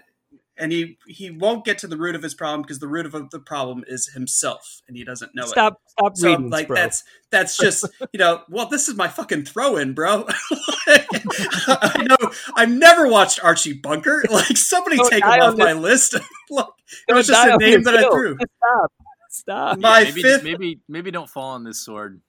[0.60, 3.30] and he he won't get to the root of his problem because the root of
[3.30, 5.50] the problem is himself, and he doesn't know it.
[5.50, 5.82] Stop.
[5.88, 6.76] Stop So reading, like bro.
[6.76, 10.26] that's that's just you know well this is my fucking throw in bro.
[10.88, 14.24] I know I've never watched Archie Bunker.
[14.32, 16.16] Like somebody Don't take him off on my this- list.
[16.50, 16.74] Look,
[17.08, 18.36] it was just a name your that I threw.
[18.38, 18.92] Stop.
[19.30, 19.80] Stop.
[19.80, 22.22] My maybe, fifth maybe maybe don't fall on this sword.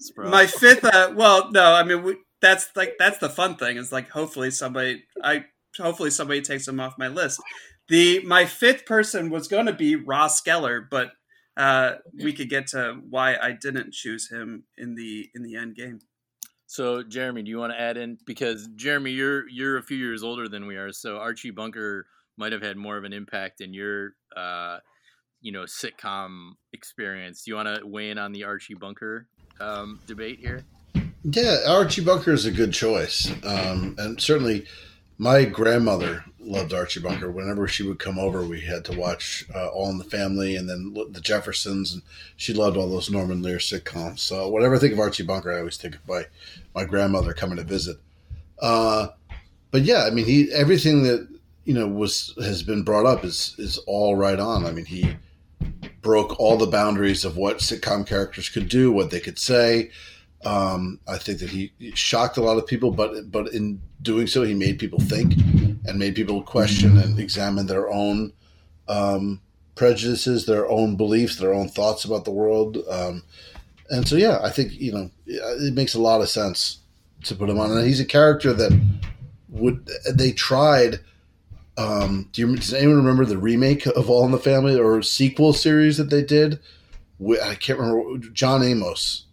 [0.00, 0.30] Spro.
[0.30, 3.90] my fifth uh, well no I mean we, that's like that's the fun thing is
[3.90, 5.46] like hopefully somebody I
[5.78, 7.40] hopefully somebody takes him off my list.
[7.88, 11.12] The my fifth person was going to be Ross Geller, but
[11.56, 15.76] uh, we could get to why I didn't choose him in the in the end
[15.76, 16.00] game.
[16.66, 20.22] So, Jeremy, do you want to add in because Jeremy, you're you're a few years
[20.22, 22.06] older than we are, so Archie Bunker
[22.36, 24.78] might have had more of an impact in your uh,
[25.40, 27.44] you know sitcom experience.
[27.44, 29.28] Do you want to weigh in on the Archie Bunker
[29.60, 30.64] um, debate here?
[31.22, 34.66] Yeah, Archie Bunker is a good choice, um, and certainly
[35.18, 37.30] my grandmother loved Archie Bunker.
[37.30, 40.68] Whenever she would come over, we had to watch uh, All in the Family and
[40.68, 42.02] then the Jeffersons, and
[42.36, 44.20] she loved all those Norman Lear sitcoms.
[44.20, 46.26] So whenever I think of Archie Bunker, I always think of my
[46.74, 47.98] my grandmother coming to visit.
[48.60, 49.08] Uh,
[49.70, 51.28] but yeah, I mean, he everything that
[51.64, 54.64] you know was has been brought up is is all right on.
[54.64, 55.16] I mean, he
[56.02, 59.90] broke all the boundaries of what sitcom characters could do, what they could say.
[60.44, 64.42] Um, I think that he shocked a lot of people, but but in doing so,
[64.42, 65.34] he made people think
[65.86, 68.32] and made people question and examine their own
[68.88, 69.40] um,
[69.74, 72.78] prejudices, their own beliefs, their own thoughts about the world.
[72.88, 73.22] Um,
[73.88, 76.78] and so, yeah, I think you know it makes a lot of sense
[77.24, 77.70] to put him on.
[77.70, 78.78] And he's a character that
[79.48, 81.00] would they tried.
[81.78, 85.52] Um, do you does anyone remember the remake of All in the Family or sequel
[85.52, 86.58] series that they did?
[87.42, 88.18] I can't remember.
[88.32, 89.25] John Amos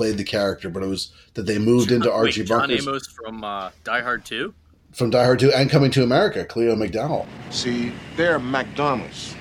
[0.00, 3.06] played the character, but it was that they moved into Wait, Archie John Bunker's Amos
[3.08, 4.54] from uh, Die Hard 2?
[4.94, 7.26] from Die Hard 2 and Coming to America, Cleo McDowell.
[7.50, 9.34] See, they're McDonald's.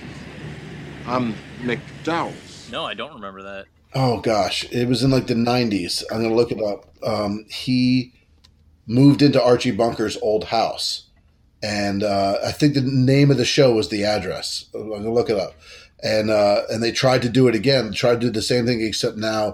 [1.07, 2.69] I'm McDowell's.
[2.69, 3.67] No, I don't remember that.
[3.95, 6.03] Oh gosh, it was in like the '90s.
[6.11, 6.89] I'm gonna look it up.
[7.01, 8.11] Um, he
[8.85, 11.05] moved into Archie Bunker's old house,
[11.63, 14.65] and uh, I think the name of the show was the address.
[14.75, 15.53] I'm gonna look it up,
[16.03, 17.91] and uh, and they tried to do it again.
[17.93, 19.45] Tried to do the same thing, except now,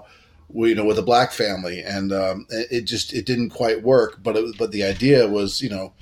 [0.52, 4.22] you know, with a black family, and um, it just it didn't quite work.
[4.22, 5.92] But it, but the idea was, you know,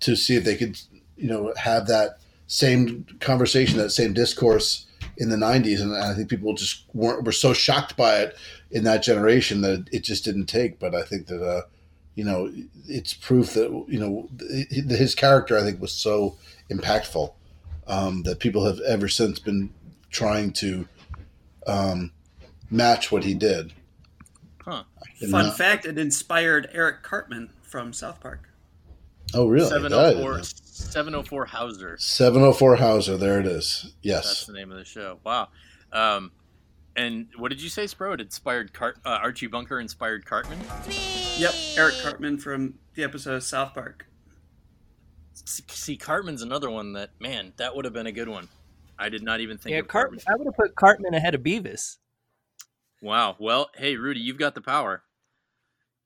[0.00, 0.80] to see if they could,
[1.16, 6.28] you know, have that same conversation, that same discourse in the 90s and I think
[6.28, 8.36] people just weren't were so shocked by it
[8.72, 10.78] in that generation that it just didn't take.
[10.78, 11.62] But I think that uh
[12.14, 12.52] you know
[12.88, 14.28] it's proof that you know
[14.70, 16.36] his character I think was so
[16.70, 17.32] impactful
[17.86, 19.70] um, that people have ever since been
[20.10, 20.88] trying to
[21.66, 22.12] um,
[22.70, 23.72] match what he did
[24.64, 24.84] Huh.
[25.30, 28.48] Fun now- fact: it inspired Eric Cartman from South Park.
[29.34, 30.42] oh really That I didn't 704, know.
[30.42, 31.96] 704 Hauser.
[31.98, 34.24] 704 Hauser there it is Yes.
[34.26, 35.18] That's the name of the show.
[35.22, 35.48] Wow.
[35.92, 36.32] Um,
[36.96, 38.14] and what did you say, Spro?
[38.14, 40.60] It inspired Cart- uh, Archie Bunker inspired Cartman?
[41.36, 44.06] Yep, Eric Cartman from the episode of South Park.
[45.34, 48.48] See, Cartman's another one that, man, that would have been a good one.
[48.98, 50.20] I did not even think Yeah, of Cartman.
[50.20, 50.32] Cartman.
[50.32, 51.98] I would have put Cartman ahead of Beavis.
[53.04, 53.36] Wow.
[53.38, 55.04] Well, hey, Rudy, you've got the power.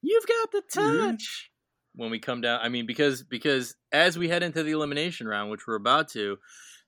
[0.03, 1.11] You've got the Mhm.
[1.13, 1.53] touch.
[1.95, 5.51] When we come down, I mean, because because as we head into the elimination round,
[5.51, 6.39] which we're about to,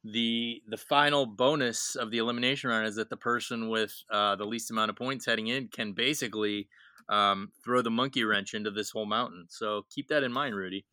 [0.02, 4.44] the the final bonus of the elimination round is that the person with uh, the
[4.44, 6.68] least amount of points heading in can basically
[7.08, 9.46] um, throw the monkey wrench into this whole mountain.
[9.48, 10.86] So keep that in mind, Rudy.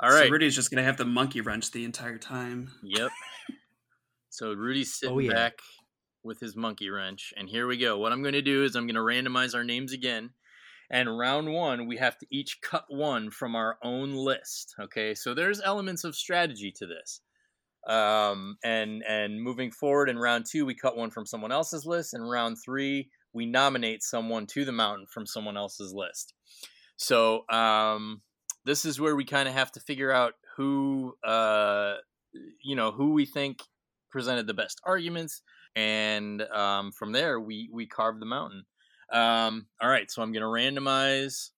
[0.00, 0.26] All right.
[0.26, 2.70] So Rudy's just gonna have the monkey wrench the entire time.
[2.84, 3.10] Yep.
[4.30, 5.32] So Rudy's sitting Oh, yeah.
[5.32, 5.58] back
[6.24, 7.98] with his monkey wrench, and here we go.
[7.98, 10.30] What I'm going to do is I'm going to randomize our names again,
[10.90, 14.74] and round one we have to each cut one from our own list.
[14.80, 17.20] Okay, so there's elements of strategy to this.
[17.86, 22.14] Um, and and moving forward in round two, we cut one from someone else's list,
[22.14, 26.32] and round three we nominate someone to the mountain from someone else's list.
[26.96, 28.22] So um,
[28.64, 31.96] this is where we kind of have to figure out who, uh,
[32.62, 33.62] you know, who we think
[34.10, 35.42] presented the best arguments,
[35.76, 38.64] and um, from there we we carve the mountain.
[39.12, 41.50] Um, all right, so I'm gonna randomize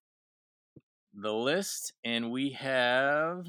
[1.13, 3.45] the list, and we have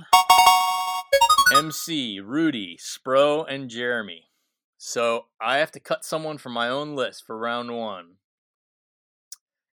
[1.55, 4.25] MC, Rudy, Spro, and Jeremy.
[4.79, 8.15] So I have to cut someone from my own list for round one.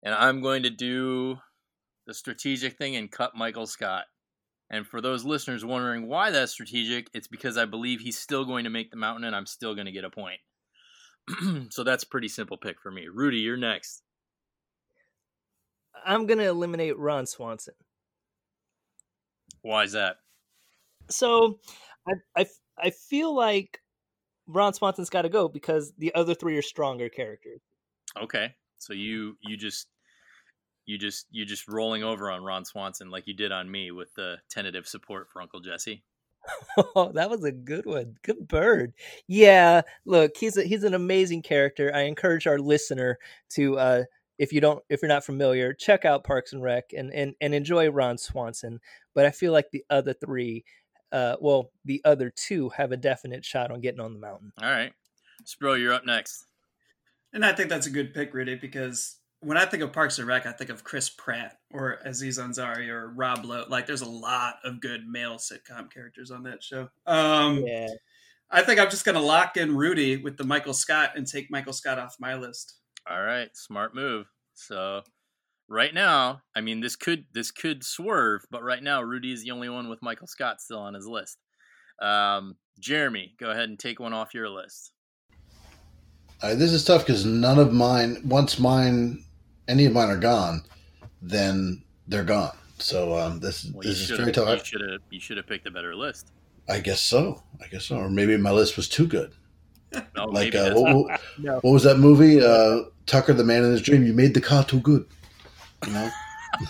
[0.02, 1.38] And I'm going to do
[2.06, 4.04] the strategic thing and cut Michael Scott.
[4.70, 8.64] And for those listeners wondering why that's strategic, it's because I believe he's still going
[8.64, 10.40] to make the mountain and I'm still going to get a point.
[11.70, 13.06] so that's a pretty simple pick for me.
[13.12, 14.02] Rudy, you're next.
[16.04, 17.74] I'm gonna eliminate Ron Swanson.
[19.62, 20.16] Why is that?
[21.08, 21.60] So,
[22.08, 22.46] I I
[22.78, 23.80] I feel like
[24.46, 27.60] Ron Swanson's got to go because the other three are stronger characters.
[28.20, 29.86] Okay, so you you just
[30.84, 34.12] you just you just rolling over on Ron Swanson like you did on me with
[34.14, 36.02] the tentative support for Uncle Jesse.
[36.76, 38.16] Oh, that was a good one.
[38.22, 38.94] Good bird.
[39.26, 41.92] Yeah, look, he's a, he's an amazing character.
[41.94, 43.18] I encourage our listener
[43.50, 44.04] to uh
[44.38, 47.54] if you don't if you're not familiar, check out Parks and Rec and and, and
[47.54, 48.80] enjoy Ron Swanson.
[49.14, 50.64] But I feel like the other three
[51.12, 54.52] uh well, the other two have a definite shot on getting on the mountain.
[54.60, 54.92] All right.
[55.44, 56.46] Spro, you're up next.
[57.32, 60.26] And I think that's a good pick, Rudy, because when I think of Parks and
[60.26, 63.66] Rec, I think of Chris Pratt or Aziz Ansari or Rob Lowe.
[63.68, 66.88] Like, there's a lot of good male sitcom characters on that show.
[67.06, 67.88] Um, Yeah.
[68.54, 71.50] I think I'm just going to lock in Rudy with the Michael Scott and take
[71.50, 72.76] Michael Scott off my list.
[73.10, 74.26] All right, smart move.
[74.54, 75.02] So
[75.68, 79.50] right now, I mean this could this could swerve, but right now Rudy is the
[79.50, 81.38] only one with Michael Scott still on his list.
[82.00, 84.92] Um, Jeremy, go ahead and take one off your list.
[86.42, 89.24] All right, this is tough because none of mine, once mine,
[89.68, 90.64] any of mine are gone,
[91.20, 92.56] then they're gone.
[92.78, 94.58] So um, this Well, you this is should very tough.
[94.58, 96.32] you should have you should have picked a better list.
[96.68, 97.42] I guess so.
[97.62, 97.96] I guess so.
[97.96, 99.32] Or maybe my list was too good.
[100.16, 101.54] No, like maybe uh, what, what, No.
[101.60, 102.40] what was that movie?
[102.42, 104.04] Uh, Tucker, the Man and His Dream.
[104.04, 105.06] You made the car too good.
[105.86, 106.10] You know.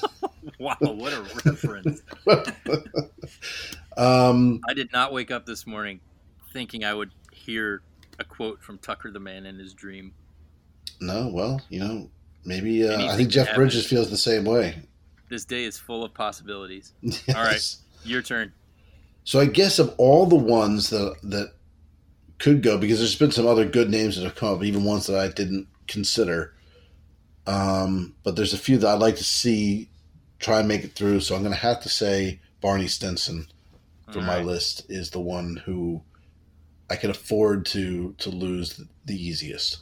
[0.59, 2.01] wow, what a reference!
[3.97, 6.01] um, I did not wake up this morning
[6.53, 7.83] thinking I would hear
[8.19, 10.13] a quote from Tucker the Man and his dream.
[11.01, 12.11] no, well, you know,
[12.45, 14.77] maybe uh, I think Jeff can Bridges feels the same way.
[15.29, 16.93] This day is full of possibilities.
[17.01, 17.25] Yes.
[17.35, 18.53] All right, your turn.
[19.25, 21.53] So I guess of all the ones that that
[22.39, 25.07] could go, because there's been some other good names that have come up, even ones
[25.07, 26.55] that I didn't consider.
[27.47, 29.89] Um, but there's a few that I'd like to see
[30.39, 31.21] try and make it through.
[31.21, 33.47] So I'm going to have to say Barney Stinson
[34.11, 36.03] for All my list is the one who
[36.91, 39.79] I can afford to to lose the easiest.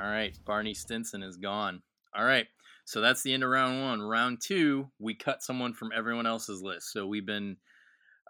[0.00, 1.82] All right, Barney Stinson is gone.
[2.16, 2.46] All right,
[2.84, 4.00] so that's the end of round one.
[4.00, 6.90] Round two, we cut someone from everyone else's list.
[6.92, 7.58] So we've been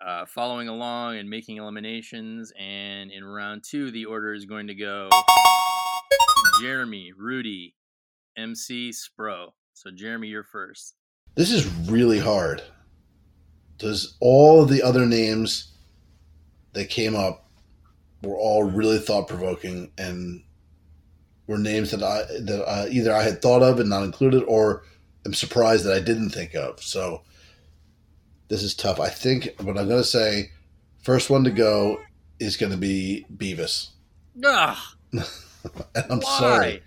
[0.05, 2.53] uh, following along and making eliminations.
[2.59, 5.09] And in round two, the order is going to go
[6.61, 7.74] Jeremy, Rudy,
[8.37, 9.53] MC, Spro.
[9.74, 10.95] So Jeremy, you're first.
[11.37, 12.62] This is really hard.
[13.79, 15.72] Does all of the other names
[16.72, 17.49] that came up
[18.22, 20.43] were all really thought provoking and
[21.49, 24.85] were names that I that I, either I had thought of and not included, or
[25.27, 26.81] am surprised that I didn't think of.
[26.81, 27.23] So
[28.47, 29.01] this is tough.
[29.01, 30.51] I think what I'm going to say,
[31.03, 32.01] first one to go
[32.39, 33.89] is going to be Beavis.
[34.45, 34.77] Ugh,
[35.95, 36.83] And I'm sorry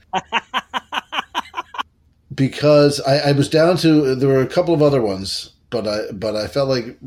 [2.34, 6.12] because I, I was down to there were a couple of other ones, but I
[6.14, 6.98] but I felt like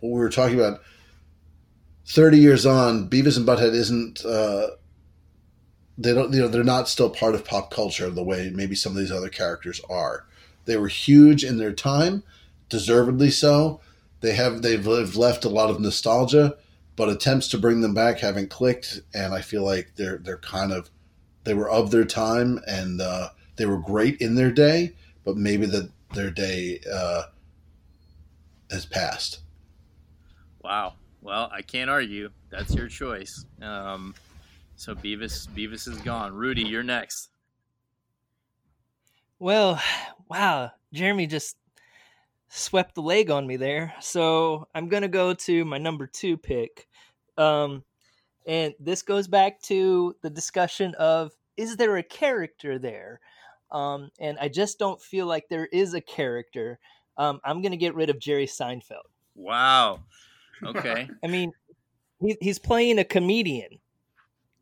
[0.00, 0.80] what we were talking about.
[2.08, 4.24] Thirty years on, Beavis and Butthead isn't.
[4.24, 4.68] Uh,
[5.98, 6.32] they don't.
[6.32, 9.12] You know, they're not still part of pop culture the way maybe some of these
[9.12, 10.26] other characters are.
[10.64, 12.22] They were huge in their time,
[12.68, 13.80] deservedly so.
[14.20, 16.56] They have they've left a lot of nostalgia,
[16.96, 20.72] but attempts to bring them back haven't clicked, and I feel like they're they're kind
[20.72, 20.90] of
[21.44, 24.92] they were of their time and uh, they were great in their day,
[25.24, 27.22] but maybe that their day uh,
[28.70, 29.40] has passed.
[30.62, 30.94] Wow.
[31.22, 32.30] Well, I can't argue.
[32.50, 33.44] That's your choice.
[33.62, 34.14] Um,
[34.76, 36.34] so Beavis, Beavis is gone.
[36.34, 37.30] Rudy, you're next.
[39.38, 39.80] Well,
[40.28, 41.56] wow, Jeremy just
[42.48, 43.94] swept the leg on me there.
[44.00, 46.86] So I'm gonna go to my number two pick,
[47.36, 47.84] um,
[48.46, 53.20] and this goes back to the discussion of is there a character there,
[53.70, 56.78] um, and I just don't feel like there is a character.
[57.18, 59.08] Um, I'm gonna get rid of Jerry Seinfeld.
[59.34, 60.00] Wow.
[60.64, 61.06] Okay.
[61.22, 61.52] I mean,
[62.18, 63.78] he, he's playing a comedian,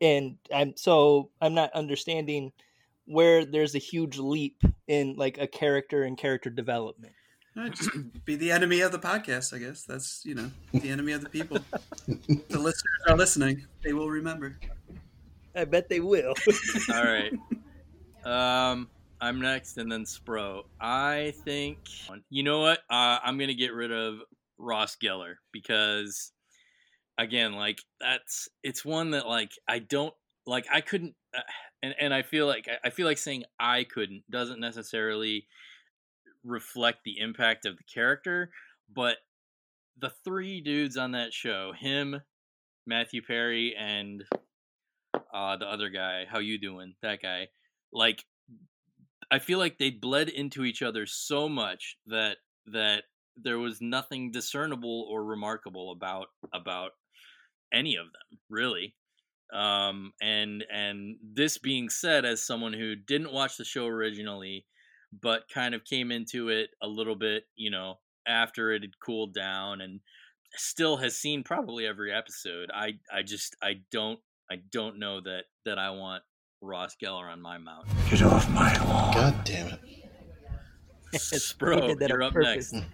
[0.01, 2.51] and I'm so I'm not understanding
[3.05, 7.13] where there's a huge leap in like a character and character development.
[7.71, 7.89] just
[8.25, 9.83] be the enemy of the podcast, I guess.
[9.83, 11.59] That's, you know, the enemy of the people.
[12.07, 13.65] the listeners are listening.
[13.83, 14.57] They will remember.
[15.55, 16.33] I bet they will.
[16.93, 17.33] All right.
[18.25, 18.89] Um,
[19.21, 20.63] I'm next, and then Spro.
[20.81, 21.77] I think
[22.31, 22.79] you know what?
[22.89, 24.15] Uh, I'm gonna get rid of
[24.57, 26.31] Ross Geller because,
[27.17, 30.13] again, like that's it's one that like I don't
[30.45, 30.65] like.
[30.71, 31.41] I couldn't, uh,
[31.83, 35.47] and and I feel like I feel like saying I couldn't doesn't necessarily
[36.43, 38.51] reflect the impact of the character,
[38.93, 39.17] but
[39.97, 42.21] the three dudes on that show, him,
[42.85, 44.23] Matthew Perry, and
[45.33, 46.95] uh, the other guy, how you doing?
[47.01, 47.47] That guy,
[47.91, 48.25] like,
[49.31, 52.37] I feel like they bled into each other so much that
[52.67, 53.03] that
[53.37, 56.91] there was nothing discernible or remarkable about about
[57.75, 58.95] any of them, really.
[59.53, 64.65] Um, and and this being said, as someone who didn't watch the show originally,
[65.21, 67.95] but kind of came into it a little bit, you know,
[68.27, 69.99] after it had cooled down and
[70.55, 72.69] still has seen probably every episode.
[72.73, 74.19] I I just I don't
[74.51, 76.23] I don't know that that I want
[76.61, 77.87] Ross Geller on my mount.
[78.09, 79.13] Get off my lawn.
[79.13, 79.79] God damn it.
[81.15, 82.73] Spro, you're up purpose.
[82.73, 82.87] next.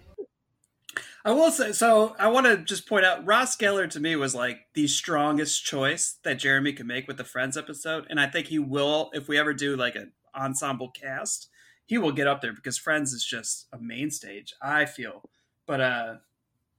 [1.24, 2.16] I will say so.
[2.18, 6.18] I want to just point out Ross Geller to me was like the strongest choice
[6.24, 9.38] that Jeremy could make with the Friends episode, and I think he will if we
[9.38, 11.48] ever do like an ensemble cast
[11.86, 14.54] he will get up there because Friends is just a main stage.
[14.62, 15.28] I feel,
[15.66, 16.14] but uh,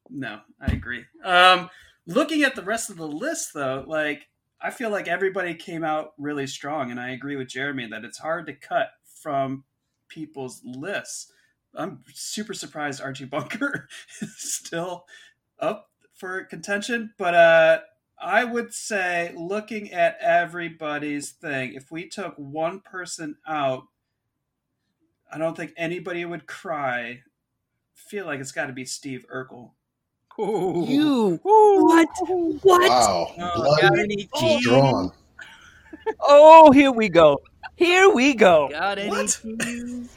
[0.10, 1.06] no, I agree.
[1.24, 1.70] Um,
[2.08, 4.28] looking at the rest of the list though, like
[4.62, 8.18] I feel like everybody came out really strong, and I agree with Jeremy that it's
[8.18, 8.90] hard to cut
[9.22, 9.66] from
[10.08, 11.32] people's lists.
[11.76, 13.88] I'm super surprised Archie Bunker
[14.22, 15.06] is still
[15.60, 17.80] up for contention, but uh,
[18.22, 23.84] I would say looking at everybody's thing, if we took one person out,
[25.32, 27.22] I don't think anybody would cry.
[27.96, 29.72] Feel like it's got to be Steve Urkel.
[30.40, 30.86] Ooh.
[30.88, 32.08] You what?
[32.62, 32.90] What?
[32.90, 35.12] Wow, oh, blood drawn.
[36.20, 37.40] Oh, here we go.
[37.76, 38.70] Here we go.
[38.72, 40.08] Got any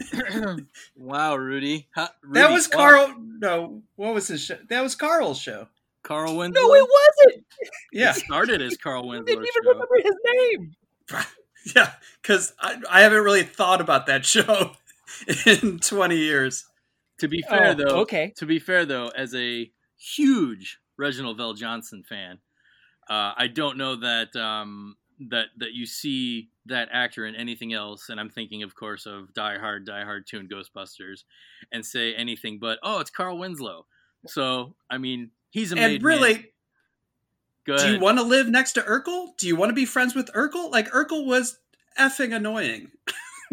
[0.96, 1.88] wow, Rudy.
[1.96, 2.08] Rudy.
[2.32, 3.14] That was Carl.
[3.18, 4.58] No, what was his show?
[4.68, 5.68] That was Carl's show.
[6.02, 6.60] Carl Winslow.
[6.60, 7.44] No, it wasn't.
[7.92, 9.26] Yeah, it started as Carl Winslow.
[9.26, 9.70] Didn't even show.
[9.70, 10.76] remember his name.
[11.76, 11.92] Yeah,
[12.22, 14.72] because I, I haven't really thought about that show
[15.44, 16.64] in 20 years.
[17.18, 18.32] To be fair, oh, though, okay.
[18.38, 22.38] To be fair, though, as a huge Reginald VelJohnson fan,
[23.10, 24.96] uh, I don't know that um,
[25.28, 28.08] that that you see that actor in anything else.
[28.08, 31.24] And I'm thinking, of course, of Die Hard, Die Hard Two, and Ghostbusters,
[31.72, 33.86] and say anything but, "Oh, it's Carl Winslow."
[34.26, 36.34] So, I mean, he's a and really.
[36.34, 36.44] Man.
[37.66, 39.36] Do you want to live next to Urkel?
[39.36, 40.72] Do you want to be friends with Urkel?
[40.72, 41.58] Like Urkel was
[41.96, 42.90] effing annoying.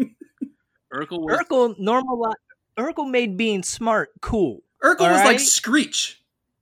[0.92, 2.34] Urkel was Urkel normal
[2.76, 4.62] Urkel made being smart cool.
[4.82, 5.26] Urkel was right?
[5.26, 6.17] like Screech,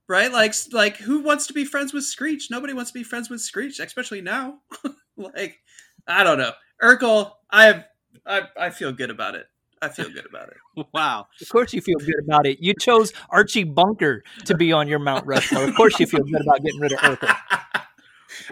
[0.07, 0.31] right?
[0.31, 2.49] Like like who wants to be friends with Screech?
[2.49, 4.59] Nobody wants to be friends with Screech, especially now.
[5.17, 5.59] like
[6.07, 6.53] I don't know.
[6.81, 7.85] Urkel, I have
[8.25, 9.47] I I feel good about it.
[9.81, 10.57] I feel good about it.
[10.93, 11.25] Wow.
[11.41, 12.59] Of course you feel good about it.
[12.61, 15.63] You chose Archie Bunker to be on your Mount Rushmore.
[15.63, 17.35] Of course you feel good about getting rid of Urkel.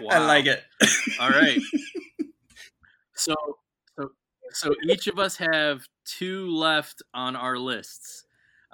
[0.00, 0.08] Wow.
[0.10, 0.62] I like it.
[1.20, 1.60] All right.
[3.14, 3.34] So
[3.96, 4.10] so
[4.50, 8.25] so each of us have two left on our lists.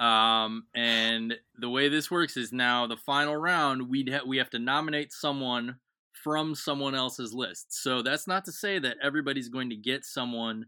[0.02, 4.50] Um, and the way this works is now the final round we'd ha- we have
[4.50, 5.76] to nominate someone
[6.12, 7.72] from someone else's list.
[7.82, 10.66] So that's not to say that everybody's going to get someone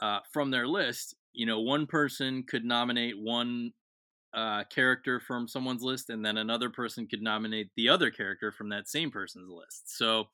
[0.00, 3.72] uh, from their list, you know, one person could nominate one
[4.34, 8.68] uh, character from someone's list, and then another person could nominate the other character from
[8.68, 9.96] that same person's list.
[9.96, 10.28] So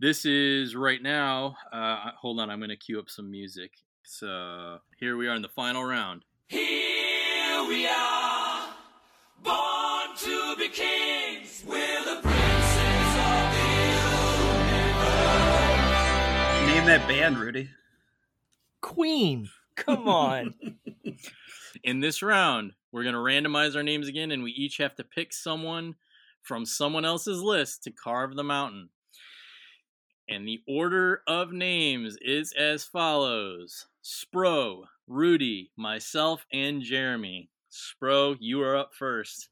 [0.00, 1.56] this is right now.
[1.72, 3.72] Uh, hold on, I'm going to cue up some music.
[4.04, 6.24] So here we are in the final round.
[7.62, 8.74] Here we are,
[9.40, 11.62] born to be kings.
[11.64, 13.66] We're the princes of the
[14.66, 15.46] universe.
[16.66, 17.70] Name that band, Rudy.
[18.80, 19.48] Queen.
[19.76, 20.54] Come on.
[21.84, 25.04] In this round, we're going to randomize our names again, and we each have to
[25.04, 25.94] pick someone
[26.42, 28.88] from someone else's list to carve the mountain.
[30.28, 37.50] And the order of names is as follows Spro, Rudy, myself, and Jeremy.
[37.72, 39.48] Spro, you are up first.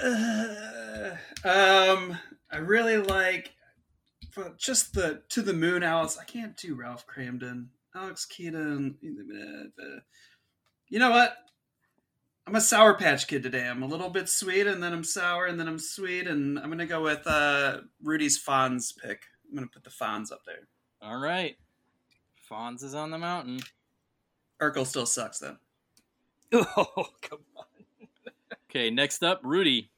[0.00, 2.16] Uh, um,
[2.50, 3.52] I really like
[4.56, 6.18] just the to the moon, Alice.
[6.18, 8.96] I can't do Ralph Kramden, Alex Keaton.
[10.88, 11.36] You know what?
[12.46, 13.66] I'm a sour patch kid today.
[13.66, 16.70] I'm a little bit sweet, and then I'm sour, and then I'm sweet, and I'm
[16.70, 19.22] gonna go with uh, Rudy's Fonz pick.
[19.48, 20.68] I'm gonna put the Fonz up there.
[21.02, 21.56] All right,
[22.48, 23.58] Fonz is on the mountain.
[24.62, 25.56] Urkel still sucks though.
[26.52, 27.64] Oh, come on.
[28.70, 29.90] Okay, next up, Rudy.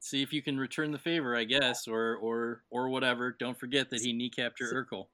[0.00, 3.34] See if you can return the favor, I guess, or or or whatever.
[3.38, 5.06] Don't forget that he kneecapped your Urkel.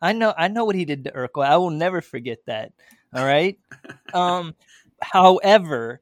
[0.00, 1.44] I know I know what he did to Urkel.
[1.44, 2.72] I will never forget that.
[3.12, 3.58] All right.
[4.14, 4.54] um
[5.02, 6.00] however,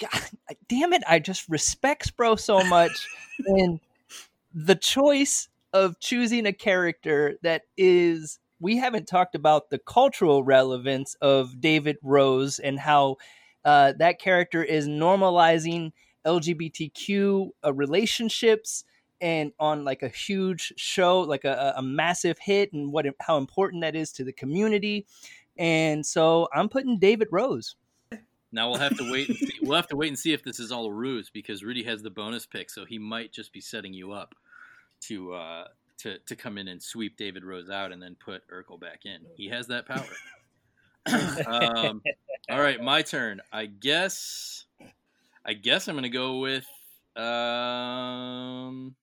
[0.00, 0.22] God
[0.68, 3.06] damn it, I just respect bro so much
[3.46, 3.80] and
[4.54, 11.14] the choice of choosing a character that is we haven't talked about the cultural relevance
[11.20, 13.16] of David Rose and how
[13.64, 15.92] uh, that character is normalizing
[16.24, 18.84] LGBTQ uh, relationships
[19.20, 23.82] and on like a huge show, like a, a massive hit, and what how important
[23.82, 25.06] that is to the community.
[25.58, 27.76] And so I'm putting David Rose.
[28.52, 29.28] Now we'll have to wait.
[29.28, 31.64] And see, we'll have to wait and see if this is all a ruse because
[31.64, 34.34] Rudy has the bonus pick, so he might just be setting you up
[35.02, 35.64] to uh,
[36.06, 39.18] to to come in and sweep David Rose out and then put Urkel back in.
[39.36, 40.06] He has that power.
[41.46, 42.00] um,
[42.48, 43.40] all right, my turn.
[43.52, 44.64] I guess.
[45.44, 46.66] I guess I'm gonna go with.
[47.16, 48.94] Um,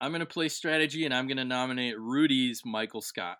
[0.00, 3.38] I'm gonna play strategy, and I'm gonna nominate Rudy's Michael Scott.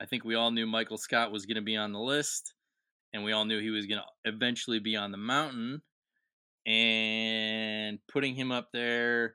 [0.00, 2.54] I think we all knew Michael Scott was gonna be on the list,
[3.12, 5.82] and we all knew he was gonna eventually be on the mountain.
[6.66, 9.34] And putting him up there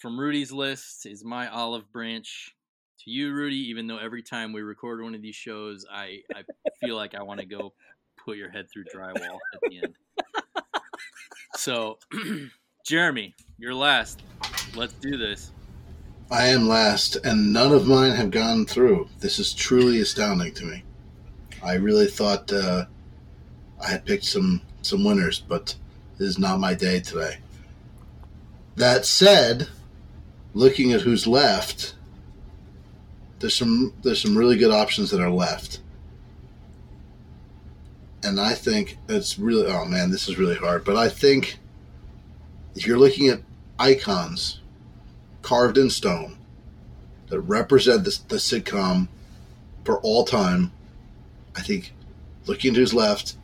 [0.00, 2.56] from Rudy's list is my olive branch
[3.04, 3.68] to you, Rudy.
[3.68, 6.42] Even though every time we record one of these shows, I, I
[6.80, 7.74] feel like I want to go
[8.24, 9.94] put your head through drywall at the end.
[11.56, 11.98] So,
[12.86, 14.22] Jeremy, you're last.
[14.74, 15.52] Let's do this.
[16.30, 19.08] I am last, and none of mine have gone through.
[19.18, 20.84] This is truly astounding to me.
[21.62, 22.86] I really thought uh,
[23.82, 25.74] I had picked some some winners, but
[26.16, 27.38] this is not my day today.
[28.76, 29.68] That said,
[30.54, 31.94] looking at who's left,
[33.38, 35.80] there's some there's some really good options that are left.
[38.22, 40.84] And I think it's really oh man, this is really hard.
[40.84, 41.58] But I think
[42.74, 43.40] if you're looking at
[43.78, 44.60] icons
[45.42, 46.36] carved in stone
[47.28, 49.08] that represent the, the sitcom
[49.84, 50.72] for all time,
[51.56, 51.94] I think
[52.46, 53.36] looking to his left,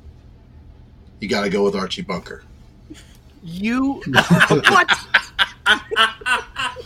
[1.20, 2.42] you got to go with Archie Bunker.
[3.42, 4.90] You what?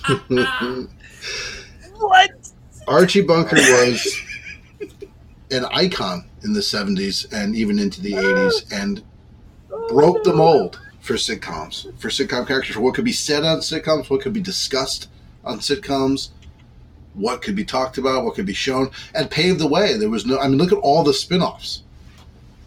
[1.99, 2.31] what?
[2.89, 4.21] Archie Bunker was
[5.51, 9.03] an icon in the 70s and even into the 80s and
[9.89, 14.11] broke the mold for sitcoms, for sitcom characters, for what could be said on sitcoms,
[14.11, 15.09] what could be discussed
[15.45, 16.31] on sitcoms,
[17.15, 19.97] what could be talked about, what could be shown, and paved the way.
[19.97, 21.83] There was no, I mean, look at all the spin offs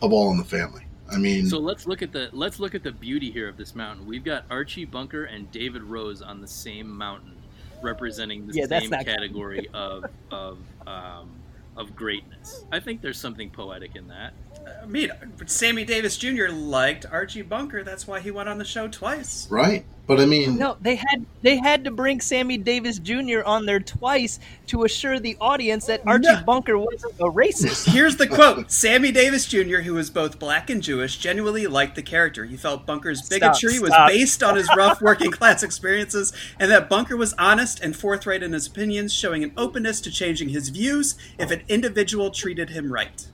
[0.01, 0.82] of All in the Family.
[1.13, 3.75] I mean, So let's look at the let's look at the beauty here of this
[3.75, 4.05] mountain.
[4.05, 7.35] We've got Archie Bunker and David Rose on the same mountain,
[7.81, 11.31] representing the Yeah, same category of of um,
[11.75, 12.65] of greatness.
[12.71, 14.33] I think there's something poetic in that.
[14.81, 15.11] I mean,
[15.45, 16.47] Sammy Davis Jr.
[16.49, 17.83] liked Archie Bunker.
[17.83, 19.47] That's why he went on the show twice.
[19.49, 19.85] right?
[20.05, 23.41] But I mean, No, they had they had to bring Sammy Davis Jr.
[23.45, 24.37] on there twice
[24.67, 26.43] to assure the audience that Archie No.
[26.45, 27.87] Bunker wasn't a racist.
[27.89, 32.01] Here's the quote Sammy Davis Jr., who was both black and Jewish, genuinely liked the
[32.01, 32.43] character.
[32.43, 34.09] He felt Bunker's bigotry was stop.
[34.09, 38.51] based on his rough working class experiences, and that Bunker was honest and forthright in
[38.51, 43.27] his opinions, showing an openness to changing his views if an individual treated him right.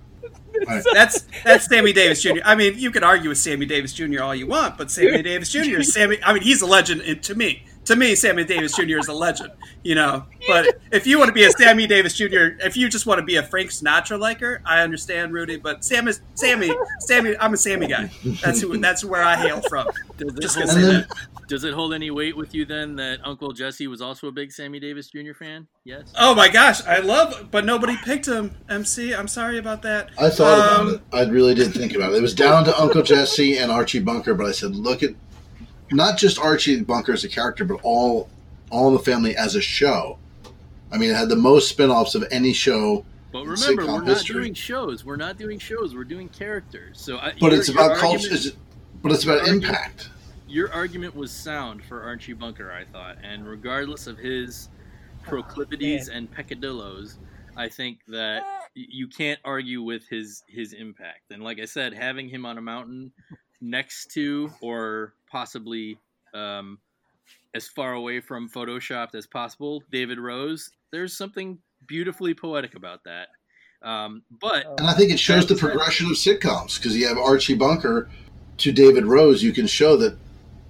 [0.68, 0.84] Right.
[0.94, 2.40] That's that's Sammy Davis Jr.
[2.44, 4.22] I mean, you can argue with Sammy Davis Jr.
[4.22, 5.80] all you want, but Sammy Davis Jr.
[5.80, 6.18] is Sammy.
[6.24, 7.64] I mean, he's a legend to me.
[7.86, 9.00] To me, Sammy Davis Jr.
[9.00, 9.52] is a legend.
[9.84, 13.06] You know, but if you want to be a Sammy Davis Jr., if you just
[13.06, 15.56] want to be a Frank Sinatra liker, I understand, Rudy.
[15.58, 16.76] But Sam is Sammy.
[17.00, 18.12] Sammy, I'm a Sammy guy.
[18.44, 18.78] That's who.
[18.78, 19.88] That's where I hail from.
[20.40, 21.18] Just gonna say then- that.
[21.50, 24.52] does it hold any weight with you then that Uncle Jesse was also a big
[24.52, 25.34] Sammy Davis Jr.
[25.34, 25.68] fan?
[25.84, 26.14] Yes.
[26.18, 28.56] Oh my gosh, I love, but nobody picked him.
[28.70, 30.12] MC, I'm sorry about that.
[30.18, 31.02] I thought Um, about it.
[31.12, 32.18] I really did think about it.
[32.18, 35.10] It was down to Uncle Jesse and Archie Bunker, but I said, look at
[35.92, 38.30] not just Archie Bunker as a character, but all
[38.72, 40.20] all in the family as a show.
[40.92, 43.04] I mean, it had the most spin-offs of any show.
[43.32, 44.42] But remember, sitcom we're not history.
[44.42, 45.04] doing shows.
[45.04, 45.96] We're not doing shows.
[45.96, 47.02] We're doing characters.
[47.02, 48.32] So, I, But your- it's about culture.
[48.32, 48.54] is-
[49.02, 50.10] But it's about your argument- impact.
[50.50, 54.70] Your argument was sound for Archie Bunker, I thought, and regardless of his
[55.22, 57.20] proclivities and peccadillos,
[57.56, 58.44] I think that
[58.74, 61.32] you can't argue with his his impact.
[61.32, 63.12] And like I said, having him on a mountain
[63.62, 66.00] next to or possibly
[66.34, 66.80] um,
[67.54, 73.28] as far away from photoshopped as possible, David Rose, there's something beautifully poetic about that.
[73.82, 77.56] Um, but And I think it shows the progression of sitcoms because you have Archie
[77.56, 78.10] Bunker
[78.58, 79.44] to David Rose.
[79.44, 80.18] You can show that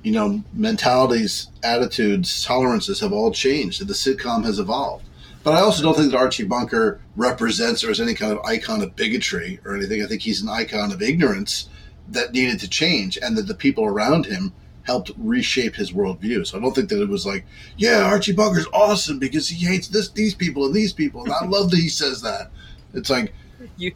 [0.04, 3.86] you know mentalities, attitudes, tolerances have all changed.
[3.86, 5.06] The sitcom has evolved.
[5.44, 8.82] But I also don't think that Archie Bunker represents or is any kind of icon
[8.82, 10.04] of bigotry or anything.
[10.04, 11.70] I think he's an icon of ignorance
[12.10, 14.52] that needed to change, and that the people around him
[14.84, 16.46] helped reshape his worldview.
[16.46, 17.46] So I don't think that it was like,
[17.78, 21.46] yeah, Archie Bunker's awesome because he hates this, these people, and these people, and I
[21.46, 22.50] love that he says that.
[22.94, 23.34] It's like
[23.78, 23.94] You,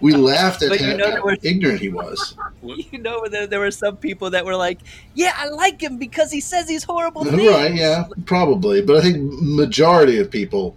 [0.00, 2.34] we laughed at But you know how there were- ignorant he was.
[2.62, 4.80] you know, there, there were some people that were like,
[5.14, 7.74] "Yeah, I like him because he says these horrible things." Right?
[7.74, 8.82] Yeah, probably.
[8.82, 10.76] But I think majority of people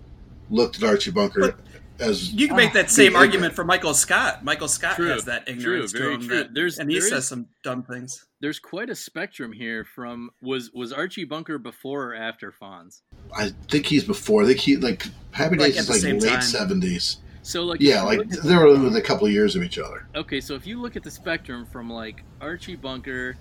[0.50, 1.56] looked at Archie Bunker
[2.00, 4.44] as You can make that same the argument for Michael Scott.
[4.44, 6.38] Michael Scott True, has that ignorance true, very to him, true.
[6.38, 8.26] that- There's- and he there says is- some dumb things.
[8.40, 9.86] There's quite a spectrum here.
[9.86, 13.02] From was was Archie Bunker before or after Fonz?
[13.38, 14.44] I think he's before.
[14.44, 17.18] I think he like Happy Days at is like late seventies.
[17.44, 20.08] So like Yeah, like at- they were within a couple of years of each other.
[20.16, 23.36] Okay, so if you look at the spectrum from like Archie Bunker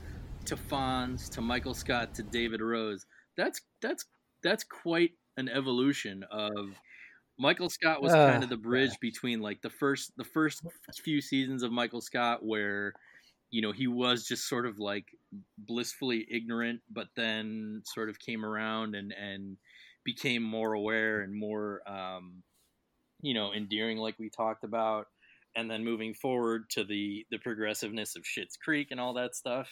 [0.47, 3.05] to Fonz to Michael Scott to David Rose,
[3.37, 4.05] that's that's
[4.43, 6.55] that's quite an evolution of
[7.39, 10.63] Michael Scott was Ah, kind of the bridge between like the first the first
[11.03, 12.93] few seasons of Michael Scott where
[13.51, 15.07] you know he was just sort of like
[15.59, 19.57] blissfully ignorant but then sort of came around and and
[20.05, 22.43] became more aware and more um
[23.23, 25.07] you know endearing like we talked about
[25.57, 29.69] and then moving forward to the the progressiveness of Schitt's Creek and all that stuff.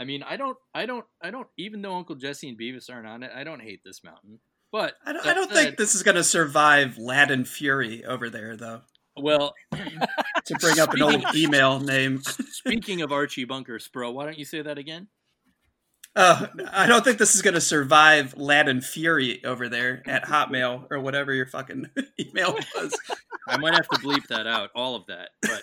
[0.00, 1.46] I mean, I don't, I don't, I don't.
[1.58, 4.40] Even though Uncle Jesse and Beavis aren't on it, I don't hate this mountain.
[4.72, 8.02] But I don't, I don't said- think this is going to survive Lad and Fury
[8.06, 8.80] over there, though.
[9.16, 9.52] Well,
[10.46, 12.22] To bring up an old email name.
[12.52, 15.08] speaking of Archie Bunker, Spro, why don't you say that again?
[16.16, 20.24] Uh, I don't think this is going to survive Lad and Fury over there at
[20.24, 21.88] Hotmail or whatever your fucking
[22.20, 22.98] email was.
[23.46, 25.62] I might have to bleep that out, all of that, but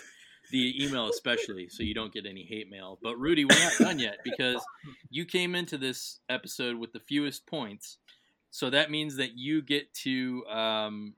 [0.50, 2.98] the email especially, so you don't get any hate mail.
[3.02, 4.64] But Rudy, we're not done yet because
[5.10, 7.98] you came into this episode with the fewest points,
[8.50, 11.14] so that means that you get to um,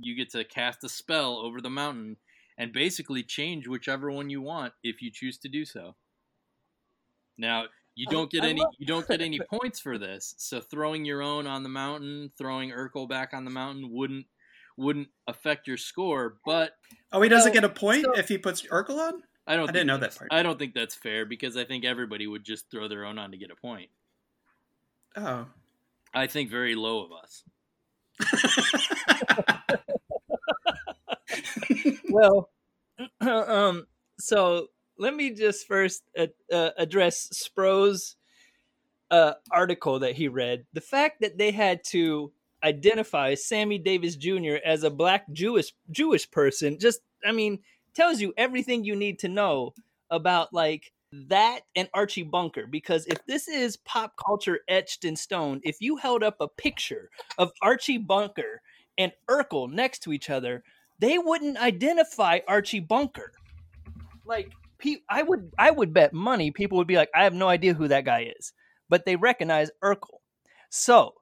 [0.00, 2.16] you get to cast a spell over the mountain
[2.58, 5.94] and basically change whichever one you want if you choose to do so.
[7.38, 10.34] Now you don't get any you don't get any points for this.
[10.38, 14.26] So throwing your own on the mountain, throwing Urkel back on the mountain wouldn't
[14.76, 16.72] wouldn't affect your score, but
[17.12, 19.22] Oh, he doesn't Well, get a point so- if he puts Urkel on?
[19.46, 19.68] I don't.
[19.68, 20.28] I didn't know that part.
[20.32, 23.30] I don't think that's fair because I think everybody would just throw their own on
[23.32, 23.90] to get a point.
[25.16, 25.46] Oh.
[26.14, 27.42] I think very low of us.
[32.10, 32.50] well,
[33.20, 33.86] um,
[34.18, 34.68] so
[34.98, 38.16] let me just first uh, uh, address Spro's
[39.10, 40.64] uh, article that he read.
[40.72, 44.56] The fact that they had to identify Sammy Davis Jr.
[44.64, 47.60] as a black Jewish Jewish person just, I mean,
[47.94, 49.74] tells you everything you need to know
[50.10, 52.66] about like that and Archie Bunker.
[52.66, 57.10] Because if this is pop culture etched in stone, if you held up a picture
[57.38, 58.62] of Archie Bunker
[58.98, 60.62] and Urkel next to each other,
[60.98, 63.32] they wouldn't identify Archie Bunker.
[64.24, 64.52] Like,
[64.84, 67.74] pe- I would, I would bet money people would be like, I have no idea
[67.74, 68.52] who that guy is,
[68.88, 70.18] but they recognize Urkel.
[70.70, 71.14] So,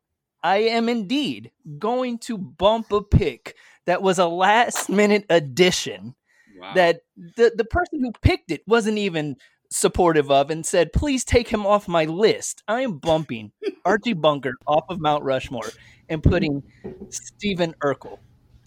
[0.42, 3.54] I am indeed going to bump a pick
[3.86, 6.14] that was a last minute addition
[6.58, 6.74] Wow.
[6.74, 9.36] that the the person who picked it wasn't even
[9.70, 13.50] supportive of and said, "Please take him off my list." I am bumping
[13.84, 15.70] Archie Bunker off of Mount Rushmore
[16.08, 16.62] and putting
[17.10, 18.18] Stephen Urkel.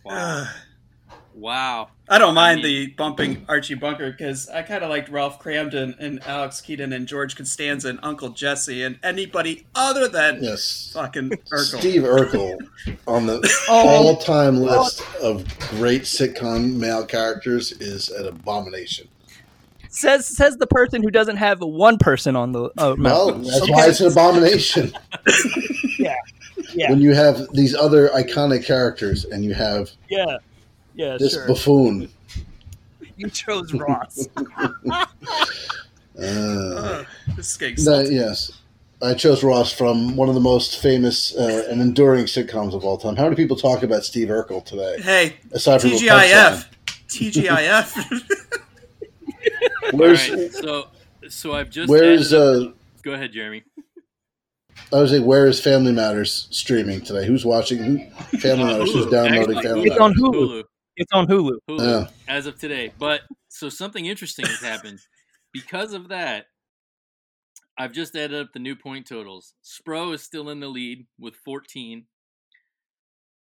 [0.04, 0.48] wow.
[1.38, 1.90] Wow.
[2.08, 5.38] I don't mind I mean- the bumping Archie Bunker because I kind of liked Ralph
[5.42, 10.92] Kramden and Alex Keaton and George Costanza and Uncle Jesse and anybody other than Yes.
[10.94, 11.80] fucking Urkel.
[11.80, 12.58] Steve Urkel
[13.06, 13.88] on the Oh.
[14.08, 19.10] all-time list of great sitcom male characters is an abomination.
[19.90, 23.46] Says says the person who doesn't have one person on the uh, Well, Mount.
[23.46, 24.94] that's why it's an abomination.
[26.00, 26.16] yeah,
[26.74, 30.38] yeah, When you have these other iconic characters and you have yeah,
[30.96, 31.18] yeah.
[31.20, 32.10] this Sure, buffoon.
[33.18, 34.28] you chose Ross.
[36.18, 37.06] Uh, Ugh,
[37.36, 38.52] this is getting that- yes.
[39.02, 42.98] I chose Ross from one of the most famous uh, and enduring sitcoms of all
[42.98, 43.18] time.
[43.18, 44.96] How many people talk about Steve Urkel today?
[45.02, 46.66] Hey, Aside from TGIF.
[47.10, 48.24] TGIF.
[49.92, 50.52] Where's All right.
[50.54, 50.88] So,
[51.28, 51.90] so I've just.
[51.90, 52.72] where's added- uh,
[53.04, 53.64] Go ahead, Jeremy.
[54.94, 57.26] I was like, where is Family Matters streaming today?
[57.28, 57.80] Who's watching?
[57.84, 58.94] Who, Family Uh, Matters.
[58.94, 60.24] Who's downloading Actually, Family It's on Matters?
[60.24, 60.34] Hulu.
[60.62, 60.64] Hulu.
[60.98, 61.60] It's on Hulu.
[61.70, 62.08] Hulu Yeah.
[62.28, 62.94] as of today.
[63.00, 65.00] But so something interesting has happened
[65.52, 66.48] because of that.
[67.78, 69.54] I've just added up the new point totals.
[69.64, 72.08] Spro is still in the lead with 14.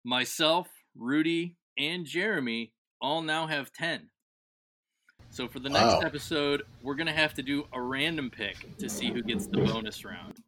[0.04, 4.12] Myself, Rudy, and Jeremy all now have 10.
[5.30, 6.02] So for the next Wow.
[6.02, 10.04] episode, we're gonna have to do a random pick to see who gets the bonus
[10.04, 10.42] round,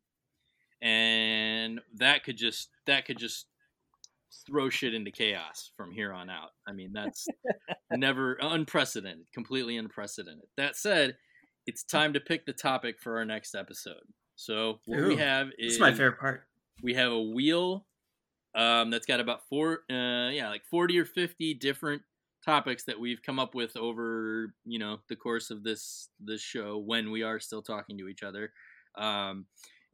[0.81, 3.47] and that could just that could just
[4.47, 6.49] throw shit into chaos from here on out.
[6.67, 7.27] I mean, that's
[7.91, 10.45] never unprecedented, completely unprecedented.
[10.57, 11.17] That said,
[11.67, 14.03] it's time to pick the topic for our next episode.
[14.35, 16.43] So what we have is my favorite part.
[16.81, 17.85] we have a wheel
[18.55, 22.01] um, that's got about four, uh, yeah, like forty or fifty different
[22.43, 26.79] topics that we've come up with over you know the course of this this show
[26.79, 28.51] when we are still talking to each other.
[28.97, 29.45] Um,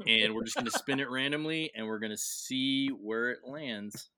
[0.05, 3.39] and we're just going to spin it randomly and we're going to see where it
[3.45, 4.09] lands.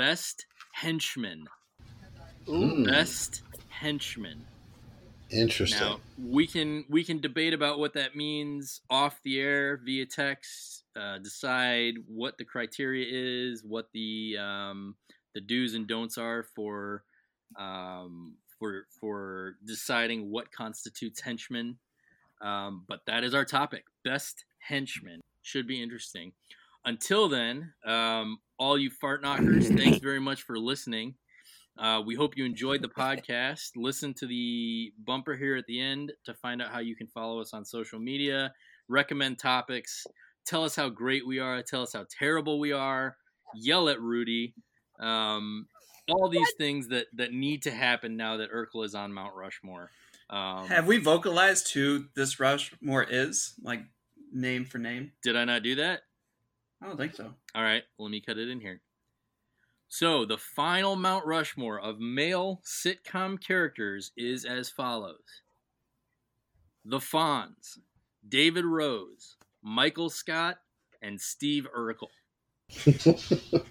[0.00, 1.46] Best henchman.
[2.48, 4.46] Ooh, Best henchman.
[5.28, 5.78] interesting.
[5.78, 10.84] Now we can we can debate about what that means off the air via text.
[10.98, 14.94] Uh, decide what the criteria is, what the um,
[15.34, 17.04] the do's and don'ts are for
[17.58, 21.76] um, for for deciding what constitutes henchman.
[22.40, 23.84] Um, but that is our topic.
[24.02, 26.32] Best henchman should be interesting.
[26.84, 31.14] Until then, um, all you fart knockers, thanks very much for listening.
[31.78, 33.70] Uh, we hope you enjoyed the podcast.
[33.76, 37.40] Listen to the bumper here at the end to find out how you can follow
[37.40, 38.52] us on social media,
[38.88, 40.06] recommend topics,
[40.46, 43.16] tell us how great we are, tell us how terrible we are,
[43.54, 44.54] yell at Rudy.
[44.98, 45.66] Um,
[46.08, 49.90] all these things that, that need to happen now that Urkel is on Mount Rushmore.
[50.28, 53.82] Um, Have we vocalized who this Rushmore is, like
[54.32, 55.12] name for name?
[55.22, 56.02] did I not do that?
[56.82, 57.32] I don't think so.
[57.54, 58.80] All right, let me cut it in here.
[59.88, 65.42] So, the final Mount Rushmore of male sitcom characters is as follows
[66.84, 67.78] The Fonz,
[68.28, 70.58] David Rose, Michael Scott,
[71.02, 72.08] and Steve Urkel.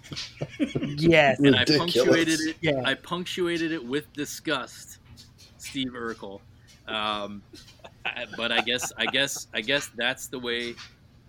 [0.98, 1.40] Yes.
[1.40, 2.58] And I punctuated it.
[2.62, 2.82] Yeah.
[2.84, 5.00] I punctuated it with disgust,
[5.58, 6.42] Steve Urkel.
[6.88, 7.42] Um,
[8.36, 10.76] but I guess I guess I guess that's the way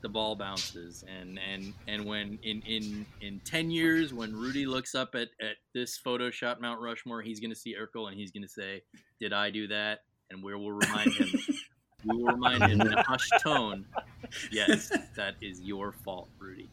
[0.03, 1.05] the ball bounces.
[1.09, 5.57] And and and when in in in ten years, when Rudy looks up at at
[5.75, 8.83] this Photoshop Mount Rushmore, he's going to see Urkel and he's going to say,
[9.21, 10.01] "Did I do that?"
[10.31, 11.29] And we will remind him.
[12.07, 13.85] we will remind him in a hushed tone.
[14.53, 16.71] Yes, that is your fault, Rudy.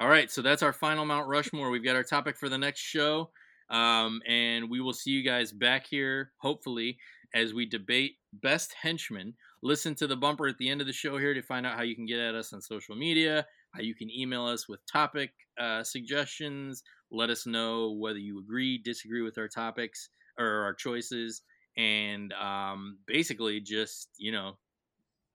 [0.00, 1.70] All right, so that's our final Mount Rushmore.
[1.70, 3.30] We've got our topic for the next show.
[3.70, 6.98] Um, and we will see you guys back here, hopefully,
[7.34, 9.34] as we debate best henchman.
[9.62, 11.82] Listen to the bumper at the end of the show here to find out how
[11.82, 15.30] you can get at us on social media, how you can email us with topic
[15.60, 16.82] uh, suggestions.
[17.10, 21.42] Let us know whether you agree, disagree with our topics or our choices,
[21.76, 24.58] and um, basically just, you know,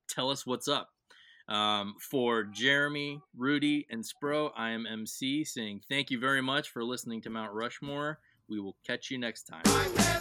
[0.10, 0.90] tell us what's up.
[1.50, 6.86] Um, for Jeremy, Rudy, and Spro, I am MC saying thank you very much for
[6.86, 8.20] listening to Mount Rushmore.
[8.48, 10.13] We will catch you next time.